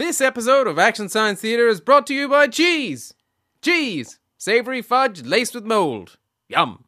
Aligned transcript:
This 0.00 0.22
episode 0.22 0.66
of 0.66 0.78
Action 0.78 1.10
Science 1.10 1.42
Theater 1.42 1.68
is 1.68 1.82
brought 1.82 2.06
to 2.06 2.14
you 2.14 2.26
by 2.26 2.46
cheese. 2.46 3.12
Cheese, 3.60 4.18
savory 4.38 4.80
fudge 4.80 5.26
laced 5.26 5.54
with 5.54 5.66
mold. 5.66 6.16
Yum. 6.48 6.86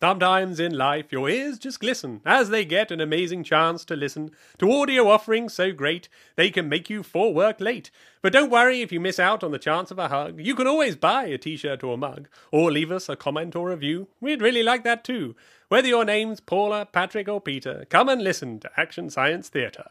Sometimes 0.00 0.58
in 0.58 0.72
life 0.72 1.12
your 1.12 1.28
ears 1.28 1.58
just 1.58 1.80
glisten 1.80 2.22
as 2.24 2.48
they 2.48 2.64
get 2.64 2.90
an 2.90 2.98
amazing 2.98 3.44
chance 3.44 3.84
to 3.84 3.94
listen 3.94 4.30
to 4.56 4.72
audio 4.72 5.06
offerings 5.06 5.52
so 5.52 5.70
great 5.70 6.08
they 6.36 6.48
can 6.48 6.66
make 6.66 6.88
you 6.88 7.02
for 7.02 7.34
work 7.34 7.60
late. 7.60 7.90
But 8.22 8.32
don't 8.32 8.50
worry 8.50 8.80
if 8.80 8.90
you 8.90 9.00
miss 9.00 9.18
out 9.18 9.44
on 9.44 9.50
the 9.50 9.58
chance 9.58 9.90
of 9.90 9.98
a 9.98 10.08
hug. 10.08 10.40
You 10.40 10.54
can 10.54 10.66
always 10.66 10.96
buy 10.96 11.26
a 11.26 11.36
t-shirt 11.36 11.84
or 11.84 11.92
a 11.92 11.98
mug 11.98 12.26
or 12.50 12.72
leave 12.72 12.90
us 12.90 13.10
a 13.10 13.16
comment 13.16 13.54
or 13.54 13.68
a 13.68 13.74
review. 13.74 14.08
We'd 14.18 14.40
really 14.40 14.62
like 14.62 14.82
that 14.84 15.04
too. 15.04 15.36
Whether 15.68 15.88
your 15.88 16.06
name's 16.06 16.40
Paula, 16.40 16.86
Patrick 16.90 17.28
or 17.28 17.42
Peter, 17.42 17.84
come 17.90 18.08
and 18.08 18.24
listen 18.24 18.60
to 18.60 18.70
Action 18.78 19.10
Science 19.10 19.50
Theatre. 19.50 19.90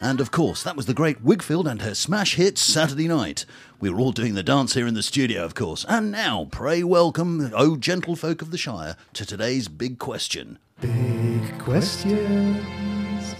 And 0.00 0.20
of 0.20 0.30
course, 0.30 0.62
that 0.62 0.76
was 0.76 0.86
the 0.86 0.94
great 0.94 1.18
Whigfield 1.22 1.66
and 1.66 1.82
her 1.82 1.94
smash 1.94 2.36
hit 2.36 2.56
Saturday 2.56 3.08
Night. 3.08 3.44
We 3.80 3.90
were 3.90 3.98
all 3.98 4.12
doing 4.12 4.34
the 4.34 4.44
dance 4.44 4.74
here 4.74 4.86
in 4.86 4.94
the 4.94 5.02
studio, 5.02 5.44
of 5.44 5.56
course. 5.56 5.84
And 5.88 6.12
now, 6.12 6.46
pray 6.52 6.84
welcome, 6.84 7.50
O 7.52 7.76
gentle 7.76 8.14
folk 8.14 8.42
of 8.42 8.52
the 8.52 8.58
Shire, 8.58 8.96
to 9.14 9.26
today's 9.26 9.66
big 9.66 9.98
question. 9.98 10.60
Big 10.80 11.58
questions. 11.58 13.34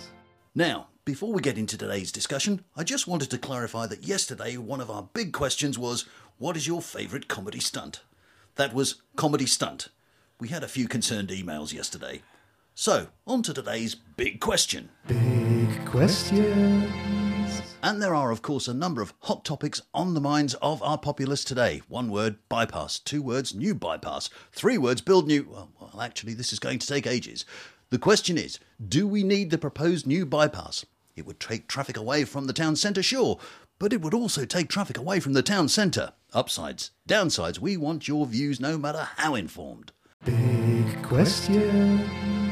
Now, 0.52 0.88
before 1.04 1.32
we 1.32 1.42
get 1.42 1.58
into 1.58 1.78
today's 1.78 2.10
discussion, 2.10 2.64
I 2.74 2.82
just 2.82 3.06
wanted 3.06 3.30
to 3.30 3.38
clarify 3.38 3.86
that 3.86 4.02
yesterday 4.02 4.56
one 4.56 4.80
of 4.80 4.90
our 4.90 5.08
big 5.14 5.32
questions 5.32 5.78
was 5.78 6.06
what 6.38 6.56
is 6.56 6.66
your 6.66 6.82
favourite 6.82 7.28
comedy 7.28 7.60
stunt? 7.60 8.00
That 8.56 8.74
was 8.74 9.00
comedy 9.14 9.46
stunt. 9.46 9.90
We 10.40 10.48
had 10.48 10.64
a 10.64 10.68
few 10.68 10.88
concerned 10.88 11.28
emails 11.28 11.72
yesterday. 11.72 12.22
So, 12.78 13.06
on 13.26 13.42
to 13.44 13.54
today's 13.54 13.94
big 13.94 14.38
question. 14.38 14.90
Big 15.08 15.86
questions. 15.86 17.62
And 17.82 18.02
there 18.02 18.14
are, 18.14 18.30
of 18.30 18.42
course, 18.42 18.68
a 18.68 18.74
number 18.74 19.00
of 19.00 19.14
hot 19.20 19.46
topics 19.46 19.80
on 19.94 20.12
the 20.12 20.20
minds 20.20 20.52
of 20.60 20.82
our 20.82 20.98
populace 20.98 21.42
today. 21.42 21.80
One 21.88 22.10
word, 22.10 22.36
bypass. 22.50 22.98
Two 22.98 23.22
words, 23.22 23.54
new 23.54 23.74
bypass. 23.74 24.28
Three 24.52 24.76
words, 24.76 25.00
build 25.00 25.26
new. 25.26 25.48
Well, 25.50 25.70
well, 25.80 26.02
actually, 26.02 26.34
this 26.34 26.52
is 26.52 26.58
going 26.58 26.78
to 26.80 26.86
take 26.86 27.06
ages. 27.06 27.46
The 27.88 27.98
question 27.98 28.36
is 28.36 28.58
do 28.86 29.08
we 29.08 29.22
need 29.22 29.48
the 29.50 29.56
proposed 29.56 30.06
new 30.06 30.26
bypass? 30.26 30.84
It 31.16 31.24
would 31.24 31.40
take 31.40 31.68
traffic 31.68 31.96
away 31.96 32.24
from 32.24 32.46
the 32.46 32.52
town 32.52 32.76
centre, 32.76 33.02
sure, 33.02 33.38
but 33.78 33.94
it 33.94 34.02
would 34.02 34.12
also 34.12 34.44
take 34.44 34.68
traffic 34.68 34.98
away 34.98 35.18
from 35.18 35.32
the 35.32 35.42
town 35.42 35.68
centre. 35.68 36.12
Upsides, 36.34 36.90
downsides, 37.08 37.58
we 37.58 37.78
want 37.78 38.06
your 38.06 38.26
views 38.26 38.60
no 38.60 38.76
matter 38.76 39.08
how 39.16 39.34
informed. 39.34 39.92
Big 40.26 41.02
questions. 41.02 42.45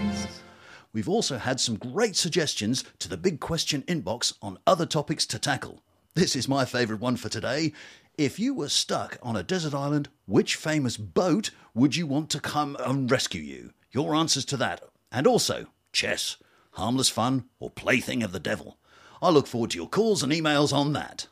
We've 0.94 1.08
also 1.08 1.38
had 1.38 1.58
some 1.58 1.74
great 1.74 2.14
suggestions 2.14 2.84
to 3.00 3.08
the 3.08 3.16
big 3.16 3.40
question 3.40 3.82
inbox 3.82 4.32
on 4.40 4.58
other 4.64 4.86
topics 4.86 5.26
to 5.26 5.40
tackle. 5.40 5.82
This 6.14 6.36
is 6.36 6.48
my 6.48 6.64
favourite 6.64 7.02
one 7.02 7.16
for 7.16 7.28
today. 7.28 7.72
If 8.16 8.38
you 8.38 8.54
were 8.54 8.68
stuck 8.68 9.18
on 9.20 9.34
a 9.34 9.42
desert 9.42 9.74
island, 9.74 10.08
which 10.26 10.54
famous 10.54 10.96
boat 10.96 11.50
would 11.74 11.96
you 11.96 12.06
want 12.06 12.30
to 12.30 12.40
come 12.40 12.76
and 12.78 13.10
rescue 13.10 13.42
you? 13.42 13.72
Your 13.90 14.14
answers 14.14 14.44
to 14.46 14.56
that. 14.58 14.84
And 15.10 15.26
also, 15.26 15.66
chess, 15.92 16.36
harmless 16.74 17.08
fun, 17.08 17.46
or 17.58 17.70
plaything 17.70 18.22
of 18.22 18.30
the 18.30 18.38
devil. 18.38 18.78
I 19.20 19.30
look 19.30 19.48
forward 19.48 19.70
to 19.70 19.78
your 19.78 19.88
calls 19.88 20.22
and 20.22 20.32
emails 20.32 20.72
on 20.72 20.92
that. 20.92 21.26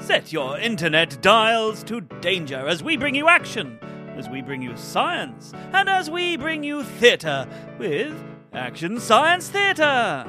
Set 0.00 0.32
your 0.32 0.58
internet 0.58 1.20
dials 1.20 1.84
to 1.84 2.00
danger 2.00 2.66
as 2.66 2.82
we 2.82 2.96
bring 2.96 3.14
you 3.14 3.28
action, 3.28 3.78
as 4.16 4.28
we 4.28 4.42
bring 4.42 4.62
you 4.62 4.76
science, 4.76 5.52
and 5.72 5.88
as 5.88 6.10
we 6.10 6.36
bring 6.36 6.62
you 6.62 6.82
theatre 6.84 7.46
with 7.78 8.14
Action 8.52 9.00
Science 9.00 9.48
Theatre. 9.48 10.24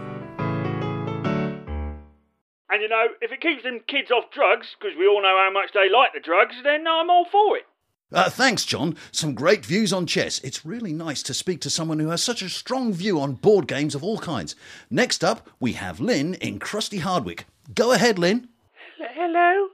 And 2.69 2.81
you 2.81 2.89
know, 2.89 3.05
if 3.21 3.31
it 3.31 3.41
keeps 3.41 3.63
them 3.63 3.79
kids 3.87 4.11
off 4.11 4.31
drugs, 4.31 4.75
because 4.77 4.97
we 4.97 5.07
all 5.07 5.21
know 5.21 5.37
how 5.37 5.49
much 5.53 5.71
they 5.73 5.89
like 5.89 6.13
the 6.13 6.19
drugs, 6.19 6.55
then 6.63 6.87
I'm 6.87 7.09
all 7.09 7.25
for 7.31 7.57
it. 7.57 7.63
Uh, 8.11 8.29
thanks, 8.29 8.65
John. 8.65 8.95
Some 9.11 9.33
great 9.33 9.65
views 9.65 9.91
on 9.91 10.05
chess. 10.05 10.39
It's 10.39 10.65
really 10.65 10.93
nice 10.93 11.23
to 11.23 11.33
speak 11.33 11.61
to 11.61 11.69
someone 11.69 11.99
who 11.99 12.09
has 12.09 12.23
such 12.23 12.41
a 12.41 12.49
strong 12.49 12.93
view 12.93 13.19
on 13.19 13.33
board 13.33 13.67
games 13.67 13.95
of 13.95 14.03
all 14.03 14.19
kinds. 14.19 14.55
Next 14.89 15.23
up, 15.23 15.49
we 15.59 15.73
have 15.73 15.99
Lynn 15.99 16.35
in 16.35 16.59
Crusty 16.59 16.99
Hardwick. 16.99 17.45
Go 17.73 17.91
ahead, 17.93 18.19
Lynn. 18.19 18.49
Hello? 18.97 19.69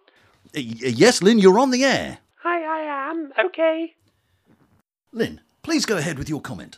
Uh, 0.55 0.59
yes, 0.59 1.21
Lynn, 1.21 1.39
you're 1.39 1.59
on 1.59 1.71
the 1.71 1.83
air. 1.83 2.19
Hi, 2.43 2.63
I 2.63 3.09
am. 3.09 3.31
Okay. 3.47 3.95
Lynn, 5.13 5.41
please 5.61 5.85
go 5.85 5.97
ahead 5.97 6.17
with 6.17 6.29
your 6.29 6.41
comment. 6.41 6.77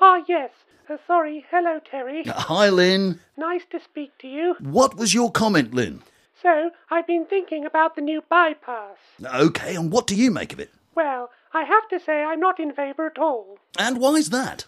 Ah, 0.00 0.22
yes. 0.28 0.50
Uh, 0.90 0.96
sorry. 1.06 1.44
Hello, 1.50 1.78
Terry. 1.90 2.24
Hi, 2.26 2.68
Lynn. 2.68 3.20
Nice 3.36 3.62
to 3.70 3.78
speak 3.80 4.16
to 4.18 4.26
you. 4.26 4.56
What 4.60 4.96
was 4.96 5.14
your 5.14 5.30
comment, 5.30 5.74
Lynn? 5.74 6.02
So, 6.42 6.70
I've 6.90 7.06
been 7.06 7.26
thinking 7.26 7.64
about 7.64 7.94
the 7.94 8.00
new 8.02 8.22
bypass. 8.28 8.96
Okay, 9.24 9.74
and 9.74 9.92
what 9.92 10.06
do 10.06 10.14
you 10.16 10.30
make 10.30 10.52
of 10.52 10.60
it? 10.60 10.70
Well, 10.94 11.30
I 11.52 11.62
have 11.64 11.88
to 11.90 12.00
say 12.04 12.22
I'm 12.22 12.40
not 12.40 12.60
in 12.60 12.72
favour 12.72 13.06
at 13.06 13.18
all. 13.18 13.58
And 13.78 13.98
why's 13.98 14.30
that? 14.30 14.66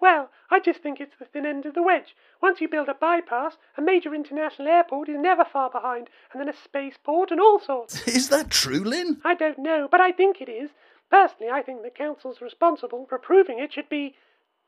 Well, 0.00 0.30
I 0.50 0.60
just 0.60 0.80
think 0.82 1.00
it's 1.00 1.16
the 1.18 1.24
thin 1.24 1.46
end 1.46 1.64
of 1.66 1.74
the 1.74 1.82
wedge. 1.82 2.14
Once 2.42 2.60
you 2.60 2.68
build 2.68 2.88
a 2.88 2.94
bypass, 2.94 3.54
a 3.78 3.82
major 3.82 4.14
international 4.14 4.68
airport 4.68 5.08
is 5.08 5.16
never 5.18 5.44
far 5.44 5.70
behind, 5.70 6.08
and 6.32 6.40
then 6.40 6.48
a 6.48 6.56
spaceport 6.64 7.30
and 7.30 7.40
all 7.40 7.58
sorts. 7.60 8.02
Is 8.06 8.28
that 8.28 8.50
true, 8.50 8.84
Lynn? 8.84 9.20
I 9.24 9.34
don't 9.34 9.58
know, 9.58 9.88
but 9.90 10.00
I 10.00 10.12
think 10.12 10.40
it 10.40 10.48
is. 10.50 10.70
Personally, 11.10 11.50
I 11.50 11.62
think 11.62 11.82
the 11.82 11.90
councils 11.90 12.40
responsible 12.40 13.06
for 13.08 13.18
proving 13.18 13.58
it 13.58 13.72
should 13.72 13.88
be 13.88 14.14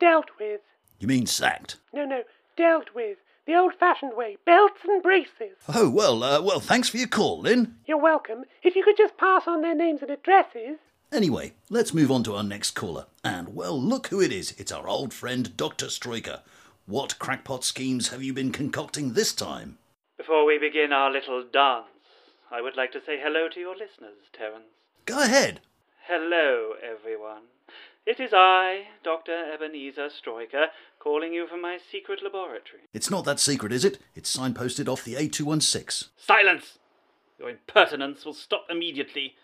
dealt 0.00 0.30
with. 0.38 0.60
You 0.98 1.08
mean 1.08 1.26
sacked? 1.26 1.76
No, 1.92 2.04
no, 2.04 2.22
dealt 2.56 2.94
with. 2.94 3.18
The 3.46 3.56
old 3.56 3.72
fashioned 3.74 4.14
way. 4.14 4.36
Belts 4.44 4.80
and 4.84 5.02
braces. 5.02 5.56
Oh, 5.74 5.88
well, 5.88 6.22
uh, 6.22 6.42
well, 6.42 6.60
thanks 6.60 6.88
for 6.88 6.98
your 6.98 7.08
call, 7.08 7.40
Lynn. 7.40 7.76
You're 7.86 7.96
welcome. 8.00 8.44
If 8.62 8.76
you 8.76 8.84
could 8.84 8.98
just 8.98 9.16
pass 9.16 9.44
on 9.46 9.62
their 9.62 9.74
names 9.74 10.02
and 10.02 10.10
addresses. 10.10 10.78
Anyway, 11.10 11.54
let's 11.70 11.94
move 11.94 12.10
on 12.10 12.22
to 12.24 12.34
our 12.34 12.42
next 12.42 12.72
caller. 12.72 13.06
And, 13.24 13.54
well, 13.54 13.80
look 13.80 14.08
who 14.08 14.20
it 14.20 14.32
is. 14.32 14.52
It's 14.58 14.70
our 14.70 14.86
old 14.86 15.14
friend, 15.14 15.56
Dr. 15.56 15.86
Stroiker. 15.86 16.40
What 16.84 17.18
crackpot 17.18 17.64
schemes 17.64 18.08
have 18.08 18.22
you 18.22 18.34
been 18.34 18.52
concocting 18.52 19.12
this 19.14 19.32
time? 19.32 19.78
Before 20.18 20.44
we 20.44 20.58
begin 20.58 20.92
our 20.92 21.10
little 21.10 21.42
dance, 21.42 21.86
I 22.50 22.60
would 22.60 22.76
like 22.76 22.92
to 22.92 23.00
say 23.04 23.18
hello 23.18 23.48
to 23.48 23.60
your 23.60 23.74
listeners, 23.74 24.18
Terence. 24.32 24.64
Go 25.06 25.22
ahead. 25.22 25.60
Hello, 26.10 26.72
everyone. 26.82 27.42
It 28.06 28.18
is 28.18 28.30
I, 28.32 28.86
Dr. 29.04 29.52
Ebenezer 29.52 30.08
Stroiker, 30.08 30.68
calling 30.98 31.34
you 31.34 31.46
from 31.46 31.60
my 31.60 31.76
secret 31.92 32.20
laboratory. 32.24 32.80
It's 32.94 33.10
not 33.10 33.26
that 33.26 33.38
secret, 33.38 33.72
is 33.72 33.84
it? 33.84 33.98
It's 34.14 34.34
signposted 34.34 34.88
off 34.88 35.04
the 35.04 35.16
A216. 35.16 36.08
Silence! 36.16 36.78
Your 37.38 37.50
impertinence 37.50 38.24
will 38.24 38.32
stop 38.32 38.64
immediately, 38.70 39.34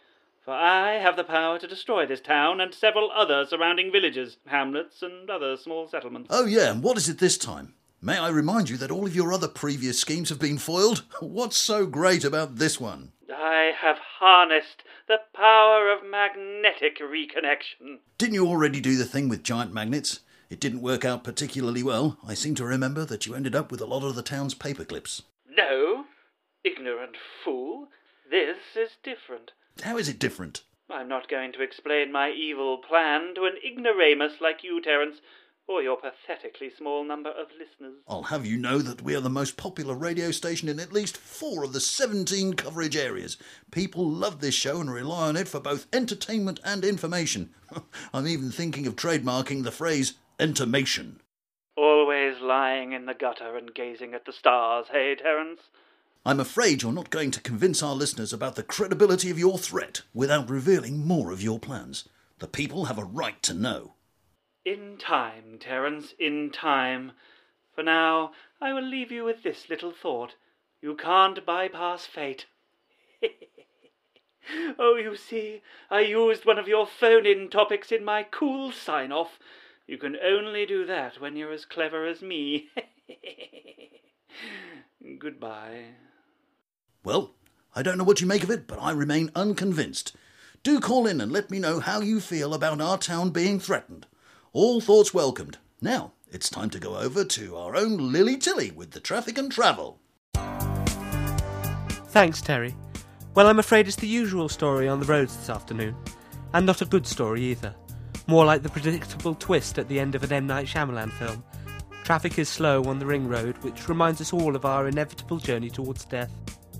for 0.43 0.55
I 0.55 0.93
have 0.93 1.17
the 1.17 1.25
power 1.25 1.59
to 1.59 1.69
destroy 1.69 2.07
this 2.07 2.23
town 2.23 2.63
and 2.63 2.73
several 2.73 3.11
other 3.15 3.45
surrounding 3.45 3.93
villages, 3.93 4.39
hamlets, 4.47 5.03
and 5.03 5.29
other 5.29 5.59
small 5.59 5.87
settlements. 5.87 6.29
Oh, 6.31 6.47
yeah, 6.47 6.71
and 6.71 6.83
what 6.83 6.97
is 6.97 7.11
it 7.11 7.19
this 7.19 7.37
time? 7.37 7.75
May 8.01 8.17
I 8.17 8.31
remind 8.31 8.71
you 8.71 8.79
that 8.79 8.91
all 8.91 9.05
of 9.05 9.15
your 9.15 9.35
other 9.35 9.49
previous 9.49 10.01
schemes 10.01 10.31
have 10.31 10.41
been 10.41 10.57
foiled? 10.57 11.05
What's 11.21 11.59
so 11.59 11.85
great 11.85 12.25
about 12.25 12.57
this 12.57 12.81
one? 12.81 13.13
I 13.31 13.73
have 13.81 13.99
harnessed 14.19 14.83
the 15.09 15.19
power 15.35 15.91
of 15.91 16.09
magnetic 16.09 16.99
reconnection. 16.99 18.01
Didn't 18.19 18.35
you 18.35 18.47
already 18.47 18.81
do 18.81 18.97
the 18.97 19.05
thing 19.05 19.29
with 19.29 19.43
giant 19.43 19.73
magnets? 19.73 20.21
It 20.51 20.61
didn't 20.61 20.83
work 20.83 21.05
out 21.05 21.25
particularly 21.25 21.83
well. 21.83 22.19
I 22.27 22.35
seem 22.35 22.55
to 22.57 22.65
remember 22.65 23.05
that 23.07 23.27
you 23.27 23.35
ended 23.35 23.55
up 23.55 23.71
with 23.71 23.81
a 23.81 23.87
lot 23.87 24.05
of 24.05 24.15
the 24.15 24.23
town's 24.23 24.55
paperclips. 24.55 25.23
No, 25.49 26.05
ignorant 26.65 27.17
fool. 27.45 27.89
This 28.31 28.59
is 28.77 28.91
different. 29.03 29.53
How 29.83 29.97
is 29.97 30.09
it 30.09 30.19
different? 30.19 30.63
I'm 30.91 31.09
not 31.09 31.29
going 31.29 31.53
to 31.53 31.63
explain 31.63 32.13
my 32.13 32.31
evil 32.31 32.79
plan 32.79 33.35
to 33.35 33.45
an 33.45 33.57
ignoramus 33.67 34.41
like 34.41 34.63
you, 34.63 34.83
Terence, 34.83 35.17
or 35.67 35.83
your 35.83 35.97
pathetically 35.97 36.71
small 36.77 37.05
number 37.05 37.31
of 37.31 37.49
listeners. 37.59 38.01
I'll 38.07 38.25
have 38.25 38.45
you 38.45 38.59
know 38.59 38.79
that 38.79 39.03
we 39.03 39.15
are 39.17 39.21
the 39.21 39.31
most 39.31 39.57
popular 39.57 39.95
radio 39.95 40.31
station 40.31 40.69
in 40.69 40.79
at 40.79 40.93
least 40.93 41.17
four 41.17 41.65
of 41.65 41.73
the 41.73 41.81
17 41.81 42.55
coverage 42.55 42.97
areas. 42.97 43.37
People 43.71 44.09
love 44.09 44.41
this 44.41 44.55
show 44.55 44.81
and 44.81 44.93
rely 44.93 45.29
on 45.29 45.37
it 45.37 45.49
for 45.49 45.61
both 45.61 45.87
entertainment 45.93 46.61
and 46.65 46.85
information. 46.85 47.51
I'm 48.13 48.27
even 48.27 48.51
thinking 48.51 48.87
of 48.87 48.97
trademarking 48.97 49.65
the 49.65 49.73
phrase 49.73 50.15
entermation. 50.39 51.21
Always 51.77 52.41
lying 52.41 52.93
in 52.93 53.07
the 53.07 53.15
gutter 53.15 53.57
and 53.57 53.75
gazing 53.75 54.15
at 54.15 54.27
the 54.27 54.33
stars, 54.33 54.87
hey, 54.93 55.17
Terence? 55.17 55.61
I'm 56.27 56.41
afraid 56.41 56.83
you're 56.83 56.93
not 56.93 57.11
going 57.11 57.31
to 57.33 57.41
convince 57.41 57.83
our 57.83 57.95
listeners 57.95 58.33
about 58.33 58.55
the 58.57 58.63
credibility 58.63 59.31
of 59.31 59.39
your 59.39 59.59
threat 59.59 60.03
without 60.15 60.49
revealing 60.49 61.07
more 61.07 61.33
of 61.33 61.43
your 61.43 61.59
plans. 61.59 62.09
The 62.39 62.47
people 62.49 62.87
have 62.87 62.99
a 62.99 63.05
right 63.05 63.43
to 63.43 63.55
know. 63.55 63.94
In 64.65 64.97
time, 64.97 65.59
Terence, 65.61 66.15
in 66.19 66.51
time. 66.51 67.13
For 67.75 67.83
now, 67.83 68.33
I 68.61 68.73
will 68.73 68.83
leave 68.83 69.13
you 69.13 69.25
with 69.25 69.43
this 69.43 69.69
little 69.69 69.93
thought. 69.93 70.37
You 70.81 70.95
can't 70.95 71.45
bypass 71.45 72.07
fate. 72.07 72.47
oh, 74.79 74.97
you 74.97 75.17
see, 75.17 75.63
I 75.91 76.01
used 76.01 76.47
one 76.47 76.59
of 76.59 76.69
your 76.69 76.87
phone 76.87 77.27
in 77.27 77.51
topics 77.51 77.93
in 77.93 78.05
my 78.05 78.23
cool 78.23 78.73
sign 78.73 79.13
off. 79.13 79.39
You 79.87 79.99
can 79.99 80.17
only 80.17 80.65
do 80.65 80.87
that 80.87 81.21
when 81.21 81.37
you're 81.37 81.53
as 81.53 81.67
clever 81.67 82.07
as 82.07 82.23
me. 82.23 82.71
goodbye. 85.19 85.85
Well, 87.03 87.35
I 87.75 87.83
don't 87.83 87.99
know 87.99 88.05
what 88.05 88.23
you 88.23 88.27
make 88.27 88.43
of 88.43 88.51
it, 88.51 88.67
but 88.67 88.81
I 88.81 88.93
remain 88.93 89.31
unconvinced. 89.35 90.17
Do 90.63 90.81
call 90.81 91.07
in 91.07 91.21
and 91.21 91.31
let 91.31 91.51
me 91.51 91.59
know 91.59 91.81
how 91.81 92.01
you 92.01 92.21
feel 92.21 92.55
about 92.55 92.81
our 92.81 92.97
town 92.97 93.31
being 93.31 93.61
threatened. 93.61 94.07
All 94.57 94.81
thoughts 94.81 95.13
welcomed. 95.13 95.59
Now, 95.81 96.13
it's 96.31 96.49
time 96.49 96.71
to 96.71 96.79
go 96.79 96.97
over 96.97 97.25
to 97.25 97.57
our 97.57 97.75
own 97.75 98.13
Lily 98.13 98.37
Tilly 98.37 98.71
with 98.71 98.93
the 98.93 99.01
traffic 99.01 99.37
and 99.37 99.51
travel. 99.51 99.99
Thanks, 102.07 102.41
Terry. 102.41 102.77
Well, 103.35 103.49
I'm 103.49 103.59
afraid 103.59 103.89
it's 103.89 103.97
the 103.97 104.07
usual 104.07 104.49
story 104.49 104.87
on 104.87 105.01
the 105.01 105.07
roads 105.07 105.37
this 105.37 105.51
afternoon. 105.51 105.97
And 106.53 106.65
not 106.65 106.83
a 106.83 106.87
good 106.87 107.05
story 107.05 107.43
either. 107.47 107.75
More 108.29 108.45
like 108.45 108.63
the 108.63 108.69
predictable 108.69 109.35
twist 109.35 109.77
at 109.77 109.89
the 109.89 109.99
end 109.99 110.15
of 110.15 110.23
an 110.23 110.33
M. 110.33 110.47
Night 110.47 110.69
Shyamalan 110.69 111.11
film. 111.15 111.43
Traffic 112.05 112.39
is 112.39 112.49
slow 112.49 112.85
on 112.85 113.01
the 113.01 113.07
ring 113.07 113.27
road, 113.27 113.59
which 113.59 113.89
reminds 113.89 114.21
us 114.21 114.33
all 114.33 114.55
of 114.55 114.65
our 114.65 114.87
inevitable 114.87 115.39
journey 115.39 115.69
towards 115.69 116.05
death. 116.05 116.31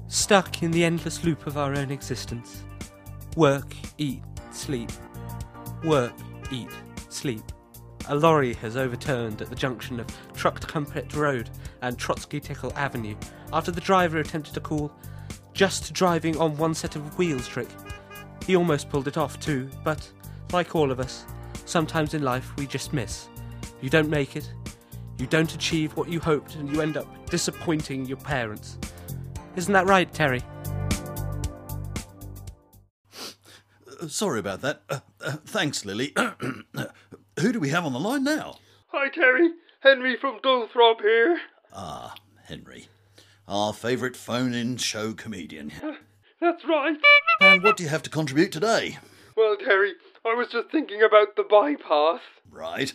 Stuck 0.07 0.63
in 0.63 0.71
the 0.71 0.85
endless 0.85 1.25
loop 1.25 1.49
of 1.49 1.59
our 1.59 1.75
own 1.75 1.91
existence. 1.91 2.63
Work, 3.35 3.75
eat, 3.99 4.23
sleep. 4.53 4.93
Work, 5.83 6.15
eat, 6.53 6.71
sleep. 7.09 7.43
A 8.09 8.15
lorry 8.15 8.53
has 8.55 8.77
overturned 8.77 9.41
at 9.41 9.49
the 9.49 9.57
junction 9.57 9.99
of 9.99 10.07
Truck 10.35 10.61
Road 11.15 11.49
and 11.81 11.99
Trotsky 11.99 12.39
Tickle 12.39 12.73
Avenue 12.77 13.17
after 13.53 13.71
the 13.71 13.81
driver 13.81 14.19
attempted 14.19 14.53
to 14.55 14.61
call 14.61 14.93
just 15.55 15.95
driving 15.95 16.37
on 16.37 16.57
one 16.57 16.75
set 16.75 16.97
of 16.97 17.17
wheels 17.17 17.49
trick. 17.49 17.69
He 18.47 18.57
almost 18.57 18.91
pulled 18.91 19.09
it 19.09 19.17
off 19.17 19.41
too, 19.41 19.71
but 19.83 20.07
like 20.53 20.75
all 20.75 20.91
of 20.91 21.01
us, 21.01 21.25
sometimes 21.65 22.13
in 22.13 22.23
life 22.23 22.55
we 22.57 22.67
just 22.67 22.93
miss. 22.93 23.29
You 23.81 23.89
don't 23.89 24.11
make 24.11 24.37
it, 24.37 24.53
you 25.19 25.27
don't 25.27 25.55
achieve 25.55 25.97
what 25.97 26.09
you 26.09 26.21
hoped, 26.21 26.57
and 26.57 26.69
you 26.69 26.83
end 26.83 26.97
up 26.97 27.31
disappointing 27.31 28.05
your 28.05 28.19
parents. 28.19 28.79
Isn't 29.57 29.73
that 29.73 29.87
right, 29.87 30.13
Terry? 30.13 30.43
Uh, 34.01 34.09
sorry 34.09 34.41
about 34.41 34.61
that. 34.63 34.83
Uh, 34.91 35.01
uh, 35.21 35.37
thanks, 35.47 35.85
Lily. 35.85 36.13
Who 37.41 37.53
do 37.53 37.61
we 37.61 37.71
have 37.71 37.85
on 37.85 37.93
the 37.93 38.01
line 38.01 38.25
now? 38.25 38.57
Hi, 38.89 39.09
Terry. 39.09 39.51
Henry 39.81 40.17
from 40.17 40.39
Dulthrop 40.41 41.01
here. 41.01 41.39
Ah, 41.73 42.15
Henry. 42.45 42.89
Our 43.49 43.73
favourite 43.73 44.17
phone 44.17 44.55
in 44.55 44.77
show 44.77 45.13
comedian. 45.13 45.73
That's 46.41 46.65
right. 46.65 46.97
And 47.41 47.63
what 47.63 47.77
do 47.77 47.83
you 47.83 47.89
have 47.89 48.03
to 48.05 48.11
contribute 48.11 48.53
today? 48.53 48.99
Well, 49.37 49.57
Terry, 49.57 49.95
I 50.25 50.35
was 50.35 50.49
just 50.53 50.71
thinking 50.71 51.03
about 51.03 51.37
the 51.37 51.43
bypass. 51.43 52.21
Right. 52.51 52.93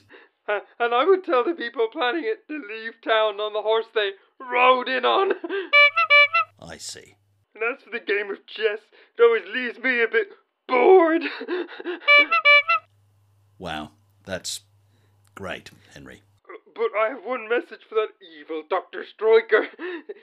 Uh, 0.48 0.60
and 0.80 0.94
I 0.96 1.04
would 1.06 1.24
tell 1.26 1.44
the 1.44 1.54
people 1.54 1.88
planning 1.92 2.24
it 2.26 2.48
to 2.48 2.54
leave 2.54 2.94
town 3.04 3.40
on 3.40 3.54
the 3.54 3.62
horse 3.62 3.86
they 3.94 4.12
rode 4.40 4.88
in 4.88 5.06
on. 5.06 5.34
I 6.62 6.78
see. 6.78 7.16
and 7.54 7.64
as 7.76 7.84
for 7.84 7.92
the 7.92 8.00
game 8.00 8.32
of 8.32 8.46
chess, 8.48 8.80
it 9.18 9.22
always 9.22 9.44
leaves 9.54 9.78
me 9.80 10.02
a 10.02 10.08
bit 10.08 10.30
bored. 10.68 11.22
Wow, 13.60 13.92
that's 14.30 14.62
great, 15.36 15.72
Henry. 15.94 16.22
But 16.76 16.92
I 16.98 17.10
have 17.10 17.26
one 17.26 17.50
message 17.50 17.82
for 17.90 17.96
that 17.96 18.10
evil 18.40 18.64
Dr. 18.70 19.04
Stryker. 19.14 19.68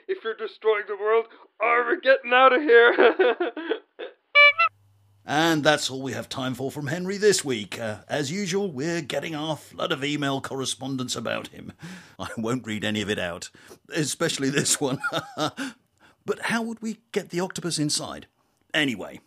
If 0.07 0.23
you're 0.23 0.35
destroying 0.35 0.85
the 0.87 0.95
world, 0.95 1.25
I'm 1.61 1.99
getting 1.99 2.31
out 2.33 2.53
of 2.53 2.61
here. 2.61 3.35
And 5.29 5.61
that's 5.61 5.89
all 5.89 6.01
we 6.01 6.13
have 6.13 6.29
time 6.29 6.53
for 6.53 6.71
from 6.71 6.87
Henry 6.87 7.17
this 7.17 7.43
week. 7.43 7.77
Uh, 7.77 7.97
as 8.07 8.31
usual, 8.31 8.71
we're 8.71 9.01
getting 9.01 9.35
our 9.35 9.57
flood 9.57 9.91
of 9.91 10.01
email 10.01 10.39
correspondence 10.39 11.17
about 11.17 11.49
him. 11.49 11.73
I 12.17 12.29
won't 12.37 12.65
read 12.65 12.85
any 12.85 13.01
of 13.01 13.09
it 13.09 13.19
out, 13.19 13.49
especially 13.93 14.49
this 14.49 14.79
one. 14.79 14.99
but 15.35 16.39
how 16.43 16.61
would 16.61 16.81
we 16.81 16.99
get 17.11 17.29
the 17.29 17.41
octopus 17.41 17.77
inside? 17.77 18.27
Anyway, 18.73 19.19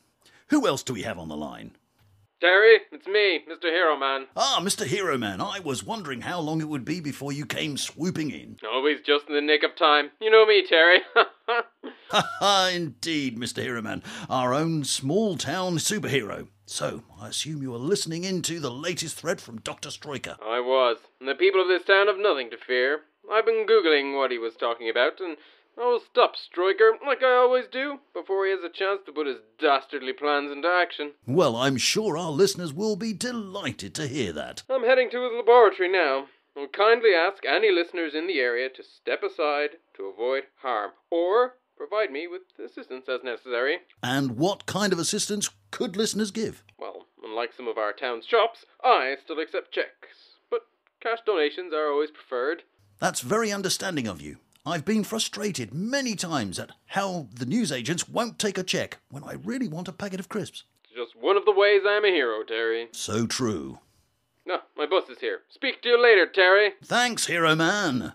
who 0.49 0.67
else 0.67 0.82
do 0.82 0.94
we 0.94 1.03
have 1.03 1.19
on 1.19 1.29
the 1.29 1.37
line? 1.37 1.73
Terry, 2.41 2.79
it's 2.91 3.07
me, 3.07 3.41
Mr. 3.51 3.71
Hero 3.71 3.99
Man. 3.99 4.27
Ah, 4.35 4.61
Mr. 4.63 4.87
Hero 4.87 5.19
Man, 5.19 5.43
I 5.43 5.61
was 5.61 5.85
wondering 5.85 6.23
how 6.23 6.41
long 6.41 6.63
it 6.63 6.69
would 6.69 6.87
be 6.87 6.99
before 6.99 7.33
you 7.33 7.45
came 7.45 7.77
swooping 7.77 8.31
in. 8.31 8.57
Always 8.73 9.01
just 9.05 9.29
in 9.29 9.35
the 9.35 9.43
nick 9.43 9.63
of 9.63 9.77
time. 9.77 10.11
You 10.23 10.31
know 10.31 10.47
me, 10.47 10.65
Terry. 10.67 11.01
Ha 12.11 12.29
ha, 12.41 12.71
indeed, 12.75 13.39
Mr. 13.39 13.63
Hero 13.63 13.81
Man, 13.83 14.03
our 14.29 14.53
own 14.53 14.83
small 14.83 15.37
town 15.37 15.77
superhero. 15.77 16.49
So, 16.67 17.05
I 17.21 17.29
assume 17.29 17.63
you 17.63 17.73
are 17.73 17.79
listening 17.79 18.25
in 18.25 18.43
to 18.43 18.59
the 18.59 18.71
latest 18.71 19.17
threat 19.17 19.41
from 19.41 19.61
Dr. 19.61 19.91
Stryker. 19.91 20.37
I 20.45 20.59
was. 20.59 20.97
And 21.21 21.29
the 21.29 21.37
people 21.37 21.63
of 21.63 21.69
this 21.69 21.85
town 21.85 22.09
have 22.09 22.19
nothing 22.19 22.51
to 22.51 22.57
fear. 22.57 23.03
I've 23.31 23.47
been 23.47 23.65
Googling 23.65 24.17
what 24.17 24.33
he 24.33 24.39
was 24.39 24.57
talking 24.57 24.89
about, 24.91 25.21
and 25.21 25.37
Will 25.76 26.00
stop 26.00 26.37
Stryker, 26.37 26.93
like 27.05 27.22
I 27.22 27.37
always 27.37 27.64
do, 27.70 28.00
before 28.12 28.44
he 28.44 28.52
has 28.52 28.62
a 28.62 28.69
chance 28.69 29.00
to 29.06 29.12
put 29.12 29.26
his 29.26 29.38
dastardly 29.58 30.12
plans 30.12 30.52
into 30.52 30.69
action. 30.69 31.12
Well, 31.26 31.56
I'm 31.56 31.78
sure 31.78 32.17
our 32.17 32.31
listeners 32.31 32.72
will 32.72 32.96
be 32.96 33.12
delighted 33.12 33.94
to 33.94 34.06
hear 34.06 34.32
that. 34.32 34.62
I'm 34.69 34.84
heading 34.84 35.11
to 35.11 35.22
his 35.22 35.32
laboratory 35.34 35.90
now. 35.90 36.26
I'll 36.56 36.69
kindly 36.69 37.14
ask 37.14 37.44
any 37.46 37.70
listeners 37.70 38.14
in 38.14 38.26
the 38.26 38.40
area 38.40 38.69
to 38.69 38.82
step 38.82 39.22
aside 39.22 39.78
to 39.96 40.05
avoid 40.05 40.44
harm, 40.61 40.90
or 41.11 41.55
provide 41.76 42.11
me 42.11 42.26
with 42.26 42.43
assistance 42.62 43.08
as 43.08 43.25
necessary. 43.25 43.78
And 44.02 44.37
what 44.37 44.67
kind 44.67 44.93
of 44.93 44.99
assistance 44.99 45.49
could 45.70 45.96
listeners 45.96 46.31
give? 46.31 46.62
Well, 46.78 47.06
unlike 47.25 47.55
some 47.56 47.69
of 47.69 47.78
our 47.78 47.93
town's 47.94 48.26
shops, 48.26 48.67
I 48.84 49.17
still 49.25 49.38
accept 49.38 49.72
checks, 49.72 50.37
but 50.50 50.62
cash 51.00 51.20
donations 51.25 51.72
are 51.72 51.90
always 51.90 52.11
preferred. 52.11 52.64
That's 52.99 53.20
very 53.20 53.50
understanding 53.50 54.06
of 54.06 54.20
you. 54.20 54.37
I've 54.67 54.85
been 54.85 55.05
frustrated 55.05 55.73
many 55.73 56.15
times 56.15 56.59
at 56.59 56.73
how 56.89 57.29
the 57.35 57.47
newsagents 57.47 58.07
won't 58.09 58.39
take 58.39 58.59
a 58.59 58.62
check 58.62 58.99
when 59.11 59.25
I 59.25 59.33
really 59.43 59.69
want 59.69 59.89
a 59.89 59.93
packet 59.93 60.21
of 60.21 60.29
crisps. 60.29 60.65
It's 60.85 60.93
just 60.93 61.17
one 61.19 61.39
of 61.39 61.47
the 61.47 61.53
ways 61.53 61.81
I'm 61.89 62.05
a 62.05 62.09
hero, 62.09 62.43
Terry. 62.45 62.89
So 62.93 63.27
true. 63.27 63.79
No, 64.45 64.59
my 64.77 64.85
bus 64.85 65.09
is 65.09 65.21
here. 65.21 65.41
Speak 65.49 65.81
to 65.83 65.89
you 65.89 66.03
later, 66.03 66.27
Terry. 66.27 66.73
Thanks, 66.85 67.27
Hero 67.27 67.55
Man. 67.55 68.12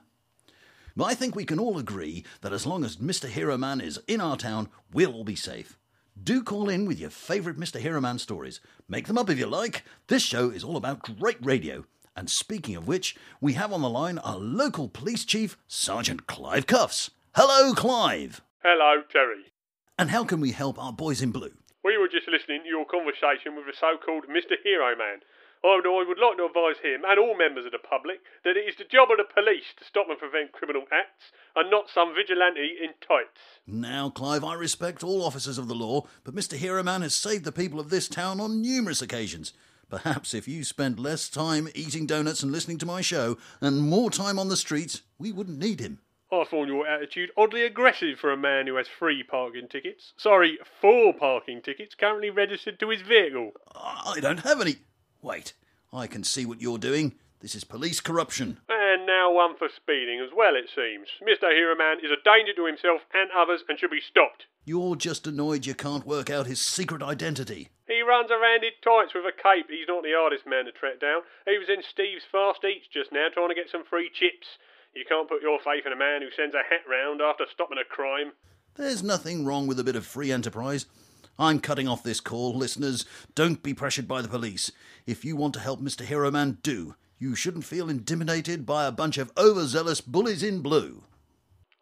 I 1.03 1.15
think 1.15 1.35
we 1.35 1.45
can 1.45 1.59
all 1.59 1.79
agree 1.79 2.23
that 2.41 2.53
as 2.53 2.65
long 2.67 2.85
as 2.85 2.97
Mr. 2.97 3.27
Hero 3.27 3.57
Man 3.57 3.81
is 3.81 3.99
in 4.07 4.21
our 4.21 4.37
town, 4.37 4.69
we'll 4.93 5.13
all 5.13 5.23
be 5.23 5.35
safe. 5.35 5.79
Do 6.21 6.43
call 6.43 6.69
in 6.69 6.85
with 6.85 6.99
your 6.99 7.09
favourite 7.09 7.57
Mr. 7.57 7.79
Hero 7.79 7.99
Man 7.99 8.19
stories. 8.19 8.61
Make 8.87 9.07
them 9.07 9.17
up 9.17 9.31
if 9.31 9.39
you 9.39 9.47
like. 9.47 9.83
This 10.07 10.23
show 10.23 10.51
is 10.51 10.63
all 10.63 10.77
about 10.77 11.17
great 11.19 11.43
radio. 11.43 11.85
And 12.15 12.29
speaking 12.29 12.75
of 12.75 12.87
which, 12.87 13.15
we 13.41 13.53
have 13.53 13.73
on 13.73 13.81
the 13.81 13.89
line 13.89 14.17
our 14.19 14.37
local 14.37 14.87
police 14.87 15.25
chief, 15.25 15.57
Sergeant 15.67 16.27
Clive 16.27 16.65
Cuffs. 16.65 17.11
Hello, 17.35 17.73
Clive. 17.73 18.41
Hello, 18.63 19.03
Terry. 19.11 19.51
And 19.99 20.09
how 20.09 20.23
can 20.23 20.39
we 20.39 20.51
help 20.51 20.81
our 20.81 20.93
boys 20.93 21.21
in 21.21 21.31
blue? 21.31 21.53
We 21.83 21.97
were 21.97 22.07
just 22.07 22.27
listening 22.27 22.63
to 22.63 22.69
your 22.69 22.85
conversation 22.85 23.55
with 23.55 23.65
the 23.65 23.73
so-called 23.77 24.25
Mr. 24.25 24.55
Hero 24.63 24.95
Man. 24.95 25.19
I 25.63 25.75
would, 25.75 25.87
I 25.87 26.07
would 26.07 26.19
like 26.19 26.37
to 26.37 26.45
advise 26.45 26.79
him 26.83 27.01
and 27.07 27.19
all 27.19 27.35
members 27.35 27.65
of 27.65 27.71
the 27.71 27.79
public 27.79 28.19
that 28.43 28.55
it 28.55 28.69
is 28.69 28.75
the 28.77 28.83
job 28.85 29.09
of 29.09 29.17
the 29.17 29.25
police 29.25 29.73
to 29.77 29.83
stop 29.83 30.07
and 30.09 30.17
prevent 30.17 30.51
criminal 30.51 30.83
acts 30.91 31.31
and 31.55 31.71
not 31.71 31.89
some 31.89 32.13
vigilante 32.13 32.77
in 32.81 32.93
tights. 33.01 33.59
Now, 33.65 34.09
Clive, 34.09 34.43
I 34.43 34.53
respect 34.53 35.03
all 35.03 35.23
officers 35.23 35.57
of 35.57 35.67
the 35.67 35.75
law, 35.75 36.07
but 36.23 36.35
Mr. 36.35 36.53
Hero 36.53 36.83
Man 36.83 37.01
has 37.01 37.15
saved 37.15 37.45
the 37.45 37.51
people 37.51 37.79
of 37.79 37.89
this 37.89 38.07
town 38.07 38.39
on 38.39 38.61
numerous 38.61 39.01
occasions. 39.01 39.53
Perhaps 39.89 40.33
if 40.33 40.47
you 40.47 40.63
spent 40.63 40.99
less 40.99 41.29
time 41.29 41.69
eating 41.75 42.05
donuts 42.05 42.43
and 42.43 42.51
listening 42.51 42.77
to 42.79 42.85
my 42.85 43.01
show 43.01 43.37
and 43.61 43.81
more 43.81 44.09
time 44.09 44.39
on 44.39 44.49
the 44.49 44.57
streets, 44.57 45.03
we 45.17 45.31
wouldn't 45.31 45.59
need 45.59 45.79
him. 45.79 45.99
I 46.31 46.43
find 46.43 46.67
your 46.67 46.87
attitude 46.87 47.31
oddly 47.37 47.63
aggressive 47.63 48.19
for 48.19 48.31
a 48.31 48.37
man 48.37 48.67
who 48.67 48.75
has 48.75 48.87
three 48.87 49.23
parking 49.23 49.67
tickets. 49.67 50.13
Sorry, 50.17 50.57
four 50.81 51.13
parking 51.13 51.61
tickets 51.61 51.95
currently 51.95 52.29
registered 52.29 52.79
to 52.79 52.89
his 52.89 53.01
vehicle. 53.01 53.51
I 53.73 54.19
don't 54.19 54.39
have 54.39 54.59
any. 54.59 54.77
Wait, 55.21 55.53
I 55.93 56.07
can 56.07 56.23
see 56.23 56.45
what 56.45 56.61
you're 56.61 56.79
doing. 56.79 57.15
This 57.45 57.53
is 57.53 57.63
police 57.63 58.01
corruption. 58.01 58.57
And 58.67 59.05
now 59.05 59.29
one 59.29 59.53
for 59.55 59.69
speeding 59.69 60.17
as 60.17 60.33
well, 60.35 60.57
it 60.57 60.65
seems. 60.65 61.13
Mr. 61.21 61.53
Hero 61.53 61.77
Man 61.77 62.01
is 62.01 62.09
a 62.09 62.17
danger 62.25 62.57
to 62.57 62.65
himself 62.65 63.05
and 63.13 63.29
others 63.37 63.61
and 63.69 63.77
should 63.77 63.93
be 63.93 64.01
stopped. 64.01 64.49
You're 64.65 64.95
just 64.95 65.27
annoyed 65.27 65.67
you 65.67 65.75
can't 65.75 66.09
work 66.09 66.31
out 66.31 66.49
his 66.49 66.59
secret 66.59 67.03
identity. 67.03 67.69
He 67.85 68.01
runs 68.01 68.31
around 68.31 68.65
in 68.65 68.73
tights 68.81 69.13
with 69.13 69.29
a 69.29 69.31
cape. 69.31 69.69
He's 69.69 69.85
not 69.87 70.01
the 70.01 70.17
hardest 70.17 70.49
man 70.49 70.65
to 70.65 70.71
track 70.71 70.97
down. 70.99 71.21
He 71.45 71.61
was 71.61 71.69
in 71.69 71.85
Steve's 71.85 72.25
Fast 72.31 72.65
Eats 72.65 72.89
just 72.91 73.13
now 73.13 73.29
trying 73.29 73.49
to 73.49 73.61
get 73.61 73.69
some 73.69 73.85
free 73.85 74.09
chips. 74.09 74.57
You 74.97 75.05
can't 75.05 75.29
put 75.29 75.45
your 75.45 75.61
faith 75.61 75.85
in 75.85 75.93
a 75.93 76.01
man 76.01 76.25
who 76.25 76.33
sends 76.33 76.57
a 76.57 76.65
hat 76.65 76.89
round 76.89 77.21
after 77.21 77.45
stopping 77.45 77.77
a 77.77 77.85
crime. 77.85 78.33
There's 78.73 79.05
nothing 79.05 79.45
wrong 79.45 79.69
with 79.69 79.77
a 79.77 79.85
bit 79.85 79.95
of 79.95 80.09
free 80.09 80.31
enterprise. 80.31 80.89
I'm 81.37 81.59
cutting 81.59 81.87
off 81.87 82.01
this 82.01 82.25
call, 82.25 82.57
listeners. 82.57 83.05
Don't 83.35 83.61
be 83.61 83.75
pressured 83.75 84.07
by 84.07 84.23
the 84.23 84.33
police. 84.33 84.71
If 85.05 85.23
you 85.23 85.35
want 85.35 85.53
to 85.53 85.59
help 85.59 85.79
Mr. 85.79 86.01
Hero 86.01 86.31
Man, 86.31 86.57
do. 86.63 86.95
You 87.17 87.35
shouldn't 87.35 87.65
feel 87.65 87.89
intimidated 87.89 88.65
by 88.65 88.85
a 88.85 88.91
bunch 88.91 89.17
of 89.17 89.31
overzealous 89.37 90.01
bullies 90.01 90.43
in 90.43 90.61
blue. 90.61 91.03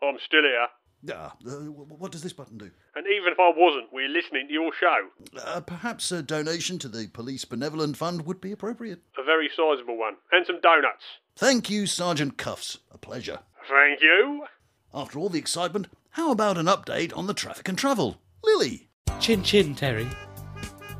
I'm 0.01 0.17
still 0.25 0.41
here. 0.43 0.67
Ah, 1.11 1.35
uh, 1.45 1.51
what 1.71 2.11
does 2.11 2.23
this 2.23 2.33
button 2.33 2.57
do? 2.57 2.71
And 2.95 3.05
even 3.07 3.33
if 3.33 3.39
I 3.39 3.51
wasn't, 3.55 3.91
we're 3.91 4.07
listening 4.07 4.47
to 4.47 4.53
your 4.53 4.71
show. 4.79 5.09
Uh, 5.37 5.59
perhaps 5.59 6.11
a 6.11 6.21
donation 6.21 6.79
to 6.79 6.87
the 6.87 7.07
Police 7.07 7.43
Benevolent 7.43 7.97
Fund 7.97 8.25
would 8.25 8.39
be 8.39 8.51
appropriate. 8.51 9.01
A 9.17 9.23
very 9.23 9.49
sizable 9.49 9.97
one. 9.97 10.13
And 10.31 10.45
some 10.45 10.61
donuts. 10.61 11.03
Thank 11.35 11.69
you, 11.69 11.87
Sergeant 11.87 12.37
Cuffs. 12.37 12.77
A 12.91 12.97
pleasure. 12.97 13.39
Thank 13.69 14.01
you. 14.01 14.45
After 14.93 15.19
all 15.19 15.29
the 15.29 15.39
excitement, 15.39 15.87
how 16.11 16.31
about 16.31 16.57
an 16.57 16.67
update 16.67 17.15
on 17.17 17.27
the 17.27 17.33
traffic 17.33 17.67
and 17.67 17.77
travel? 17.77 18.21
Lily. 18.43 18.87
Chin 19.19 19.43
chin, 19.43 19.75
Terry. 19.75 20.07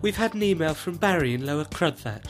We've 0.01 0.17
had 0.17 0.33
an 0.33 0.43
email 0.43 0.73
from 0.73 0.97
Barry 0.97 1.33
in 1.33 1.45
Lower 1.45 1.65
Crudthatch. 1.65 2.29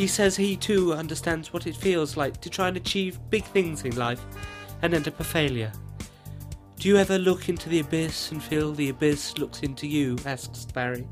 He 0.00 0.06
says 0.06 0.34
he 0.34 0.56
too 0.56 0.94
understands 0.94 1.52
what 1.52 1.66
it 1.66 1.76
feels 1.76 2.16
like 2.16 2.40
to 2.40 2.48
try 2.48 2.68
and 2.68 2.76
achieve 2.78 3.20
big 3.28 3.44
things 3.44 3.84
in 3.84 3.96
life 3.96 4.24
and 4.80 4.94
end 4.94 5.06
up 5.06 5.20
a 5.20 5.24
failure. 5.24 5.70
Do 6.78 6.88
you 6.88 6.96
ever 6.96 7.18
look 7.18 7.50
into 7.50 7.68
the 7.68 7.80
abyss 7.80 8.32
and 8.32 8.42
feel 8.42 8.72
the 8.72 8.88
abyss 8.88 9.36
looks 9.36 9.60
into 9.60 9.86
you? 9.86 10.16
asks 10.24 10.64
Barry. 10.64 11.06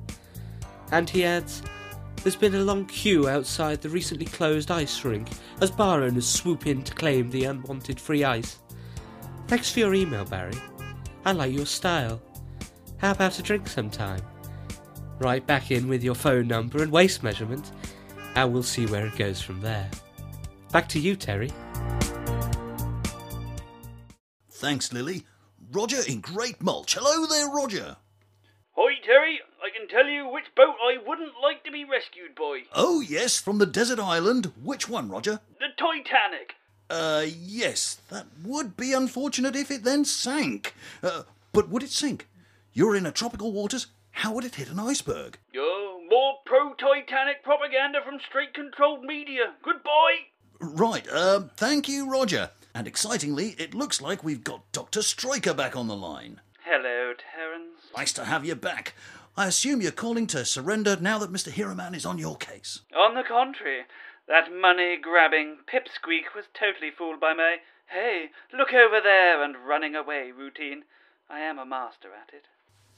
And 0.90 1.10
he 1.10 1.22
adds, 1.22 1.60
There's 2.22 2.34
been 2.34 2.54
a 2.54 2.64
long 2.64 2.86
queue 2.86 3.28
outside 3.28 3.82
the 3.82 3.90
recently 3.90 4.24
closed 4.24 4.70
ice 4.70 5.04
rink 5.04 5.28
as 5.60 5.70
bar 5.70 6.02
owners 6.02 6.26
swoop 6.26 6.66
in 6.66 6.82
to 6.84 6.94
claim 6.94 7.28
the 7.28 7.44
unwanted 7.44 8.00
free 8.00 8.24
ice. 8.24 8.58
Thanks 9.48 9.70
for 9.70 9.80
your 9.80 9.92
email, 9.92 10.24
Barry. 10.24 10.56
I 11.26 11.32
like 11.32 11.52
your 11.52 11.66
style. 11.66 12.22
How 12.96 13.10
about 13.10 13.38
a 13.38 13.42
drink 13.42 13.68
sometime? 13.68 14.22
Write 15.18 15.46
back 15.46 15.70
in 15.72 15.88
with 15.88 16.02
your 16.02 16.14
phone 16.14 16.48
number 16.48 16.82
and 16.82 16.90
waist 16.90 17.22
measurement, 17.22 17.70
and 18.38 18.52
we'll 18.52 18.62
see 18.62 18.86
where 18.86 19.06
it 19.06 19.16
goes 19.16 19.40
from 19.40 19.60
there. 19.60 19.90
Back 20.70 20.88
to 20.90 21.00
you, 21.00 21.16
Terry. 21.16 21.50
Thanks, 24.50 24.92
Lily. 24.92 25.24
Roger 25.72 25.98
in 26.06 26.20
Great 26.20 26.62
Mulch. 26.62 26.94
Hello 26.94 27.26
there, 27.26 27.48
Roger. 27.48 27.96
Hi, 28.76 28.94
Terry. 29.04 29.40
I 29.60 29.76
can 29.76 29.88
tell 29.88 30.08
you 30.08 30.28
which 30.28 30.44
boat 30.56 30.76
I 30.80 30.98
wouldn't 31.04 31.32
like 31.42 31.64
to 31.64 31.72
be 31.72 31.84
rescued 31.84 32.36
by. 32.36 32.62
Oh, 32.72 33.00
yes, 33.00 33.40
from 33.40 33.58
the 33.58 33.66
desert 33.66 33.98
island. 33.98 34.52
Which 34.62 34.88
one, 34.88 35.08
Roger? 35.08 35.40
The 35.58 35.68
Titanic. 35.76 36.54
Uh, 36.88 37.26
yes, 37.26 37.98
that 38.08 38.26
would 38.44 38.76
be 38.76 38.92
unfortunate 38.92 39.56
if 39.56 39.70
it 39.70 39.82
then 39.82 40.04
sank. 40.04 40.74
Uh, 41.02 41.24
but 41.52 41.68
would 41.68 41.82
it 41.82 41.90
sink? 41.90 42.28
You're 42.72 42.94
in 42.94 43.04
a 43.04 43.10
tropical 43.12 43.52
waters. 43.52 43.88
How 44.12 44.32
would 44.32 44.44
it 44.44 44.54
hit 44.54 44.70
an 44.70 44.78
iceberg? 44.78 45.38
Oh, 45.56 45.67
more 46.50 46.74
pro-Titanic 46.74 47.42
propaganda 47.42 47.98
from 48.04 48.18
straight-controlled 48.28 49.04
media. 49.04 49.54
Goodbye. 49.62 50.28
Right, 50.60 51.08
um, 51.10 51.50
thank 51.56 51.88
you, 51.88 52.10
Roger. 52.10 52.50
And 52.74 52.86
excitingly, 52.86 53.54
it 53.58 53.74
looks 53.74 54.00
like 54.00 54.22
we've 54.22 54.44
got 54.44 54.70
Dr. 54.72 55.02
Striker 55.02 55.54
back 55.54 55.76
on 55.76 55.88
the 55.88 55.96
line. 55.96 56.40
Hello, 56.64 57.12
Terence. 57.14 57.80
Nice 57.96 58.12
to 58.14 58.24
have 58.24 58.44
you 58.44 58.54
back. 58.54 58.94
I 59.36 59.46
assume 59.46 59.80
you're 59.80 59.92
calling 59.92 60.26
to 60.28 60.44
surrender 60.44 60.96
now 61.00 61.18
that 61.18 61.32
Mr. 61.32 61.50
Hero 61.50 61.74
Man 61.74 61.94
is 61.94 62.04
on 62.04 62.18
your 62.18 62.36
case. 62.36 62.80
On 62.96 63.14
the 63.14 63.22
contrary, 63.22 63.82
that 64.26 64.52
money-grabbing 64.52 65.58
pipsqueak 65.72 66.34
was 66.34 66.44
totally 66.58 66.90
fooled 66.96 67.20
by 67.20 67.34
my 67.34 67.58
"Hey, 67.86 68.30
look 68.52 68.74
over 68.74 69.00
there" 69.00 69.42
and 69.42 69.56
running 69.56 69.94
away 69.94 70.32
routine. 70.32 70.84
I 71.30 71.40
am 71.40 71.58
a 71.58 71.64
master 71.64 72.08
at 72.12 72.34
it. 72.34 72.46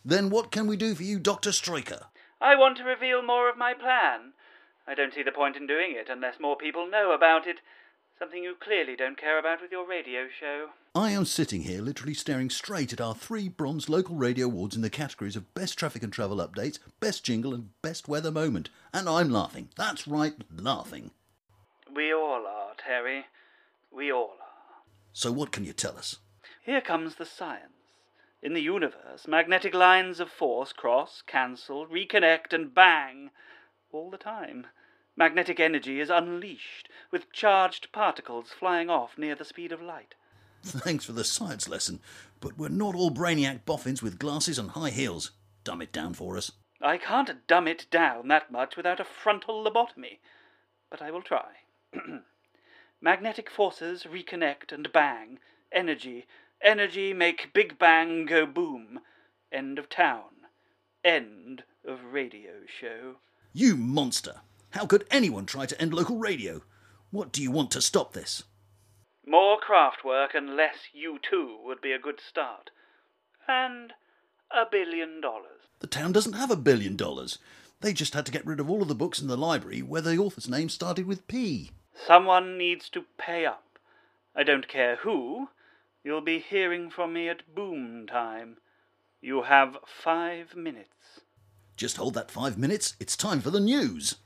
Then 0.04 0.30
what 0.30 0.50
can 0.50 0.66
we 0.66 0.76
do 0.76 0.94
for 0.94 1.02
you, 1.02 1.18
Dr. 1.18 1.52
Striker? 1.52 2.06
I 2.40 2.56
want 2.56 2.78
to 2.78 2.84
reveal 2.84 3.22
more 3.22 3.50
of 3.50 3.58
my 3.58 3.74
plan. 3.74 4.32
I 4.86 4.94
don't 4.94 5.12
see 5.12 5.22
the 5.22 5.32
point 5.32 5.56
in 5.56 5.66
doing 5.66 5.94
it 5.94 6.08
unless 6.10 6.40
more 6.40 6.56
people 6.56 6.88
know 6.88 7.12
about 7.12 7.46
it. 7.46 7.58
Something 8.18 8.42
you 8.42 8.54
clearly 8.58 8.96
don't 8.96 9.18
care 9.20 9.38
about 9.38 9.62
with 9.62 9.70
your 9.70 9.88
radio 9.88 10.26
show. 10.28 10.68
I 10.94 11.10
am 11.10 11.24
sitting 11.24 11.62
here 11.62 11.80
literally 11.80 12.14
staring 12.14 12.50
straight 12.50 12.92
at 12.92 13.00
our 13.00 13.14
three 13.14 13.48
bronze 13.48 13.88
local 13.88 14.16
radio 14.16 14.46
awards 14.46 14.74
in 14.74 14.82
the 14.82 14.90
categories 14.90 15.36
of 15.36 15.54
Best 15.54 15.78
Traffic 15.78 16.02
and 16.02 16.12
Travel 16.12 16.38
Updates, 16.38 16.78
Best 16.98 17.24
Jingle, 17.24 17.54
and 17.54 17.70
Best 17.82 18.08
Weather 18.08 18.30
Moment. 18.30 18.68
And 18.92 19.08
I'm 19.08 19.30
laughing. 19.30 19.68
That's 19.76 20.08
right, 20.08 20.34
laughing. 20.54 21.12
We 21.94 22.12
all 22.12 22.46
are, 22.46 22.72
Terry. 22.76 23.26
We 23.90 24.10
all 24.12 24.32
are. 24.40 24.82
So 25.12 25.30
what 25.30 25.52
can 25.52 25.64
you 25.64 25.72
tell 25.72 25.96
us? 25.96 26.16
Here 26.64 26.80
comes 26.80 27.14
the 27.14 27.26
science. 27.26 27.72
In 28.42 28.54
the 28.54 28.62
universe, 28.62 29.28
magnetic 29.28 29.74
lines 29.74 30.18
of 30.18 30.30
force 30.30 30.72
cross, 30.72 31.22
cancel, 31.26 31.86
reconnect, 31.86 32.54
and 32.54 32.74
bang 32.74 33.30
all 33.92 34.10
the 34.10 34.16
time. 34.16 34.66
Magnetic 35.14 35.60
energy 35.60 36.00
is 36.00 36.08
unleashed, 36.08 36.88
with 37.10 37.32
charged 37.32 37.92
particles 37.92 38.50
flying 38.50 38.88
off 38.88 39.18
near 39.18 39.34
the 39.34 39.44
speed 39.44 39.72
of 39.72 39.82
light. 39.82 40.14
Thanks 40.62 41.04
for 41.04 41.12
the 41.12 41.24
science 41.24 41.68
lesson, 41.68 42.00
but 42.40 42.56
we're 42.56 42.68
not 42.68 42.94
all 42.94 43.10
brainiac 43.10 43.66
boffins 43.66 44.02
with 44.02 44.18
glasses 44.18 44.58
and 44.58 44.70
high 44.70 44.90
heels. 44.90 45.32
Dumb 45.62 45.82
it 45.82 45.92
down 45.92 46.14
for 46.14 46.38
us. 46.38 46.52
I 46.80 46.96
can't 46.96 47.46
dumb 47.46 47.68
it 47.68 47.86
down 47.90 48.28
that 48.28 48.50
much 48.50 48.76
without 48.76 49.00
a 49.00 49.04
frontal 49.04 49.62
lobotomy, 49.62 50.18
but 50.90 51.02
I 51.02 51.10
will 51.10 51.22
try. 51.22 51.64
Magnetic 53.02 53.50
forces 53.50 54.04
reconnect 54.04 54.72
and 54.72 54.90
bang. 54.92 55.40
Energy, 55.72 56.26
energy 56.62 57.12
make 57.12 57.52
Big 57.52 57.78
Bang 57.78 58.26
go 58.26 58.46
boom. 58.46 59.00
End 59.52 59.78
of 59.78 59.88
town. 59.88 60.30
End 61.04 61.64
of 61.86 61.98
radio 62.12 62.64
show. 62.80 63.16
You 63.52 63.76
monster! 63.76 64.40
How 64.70 64.86
could 64.86 65.06
anyone 65.10 65.46
try 65.46 65.66
to 65.66 65.80
end 65.80 65.92
local 65.92 66.16
radio? 66.16 66.62
What 67.10 67.32
do 67.32 67.42
you 67.42 67.50
want 67.50 67.70
to 67.72 67.80
stop 67.80 68.12
this? 68.12 68.44
More 69.26 69.58
Kraftwerk 69.58 70.34
and 70.34 70.56
less 70.56 70.76
U2 70.96 71.64
would 71.64 71.80
be 71.80 71.92
a 71.92 71.98
good 71.98 72.20
start. 72.20 72.70
And 73.48 73.92
a 74.50 74.64
billion 74.70 75.20
dollars. 75.20 75.62
The 75.80 75.86
town 75.86 76.12
doesn't 76.12 76.34
have 76.34 76.50
a 76.50 76.56
billion 76.56 76.96
dollars. 76.96 77.38
They 77.80 77.92
just 77.92 78.14
had 78.14 78.26
to 78.26 78.32
get 78.32 78.46
rid 78.46 78.60
of 78.60 78.68
all 78.68 78.82
of 78.82 78.88
the 78.88 78.94
books 78.94 79.20
in 79.20 79.28
the 79.28 79.36
library 79.36 79.82
where 79.82 80.02
the 80.02 80.18
author's 80.18 80.48
name 80.48 80.68
started 80.68 81.06
with 81.06 81.26
P. 81.26 81.70
Someone 82.06 82.58
needs 82.58 82.88
to 82.90 83.04
pay 83.18 83.46
up. 83.46 83.78
I 84.36 84.42
don't 84.42 84.68
care 84.68 84.96
who. 84.96 85.48
You'll 86.02 86.22
be 86.22 86.38
hearing 86.38 86.90
from 86.90 87.12
me 87.12 87.28
at 87.28 87.54
boom 87.54 88.06
time. 88.06 88.56
You 89.20 89.42
have 89.42 89.76
five 89.84 90.56
minutes. 90.56 91.20
Just 91.76 91.98
hold 91.98 92.14
that 92.14 92.30
five 92.30 92.56
minutes. 92.56 92.96
It's 92.98 93.16
time 93.16 93.40
for 93.40 93.50
the 93.50 93.60
news. 93.60 94.16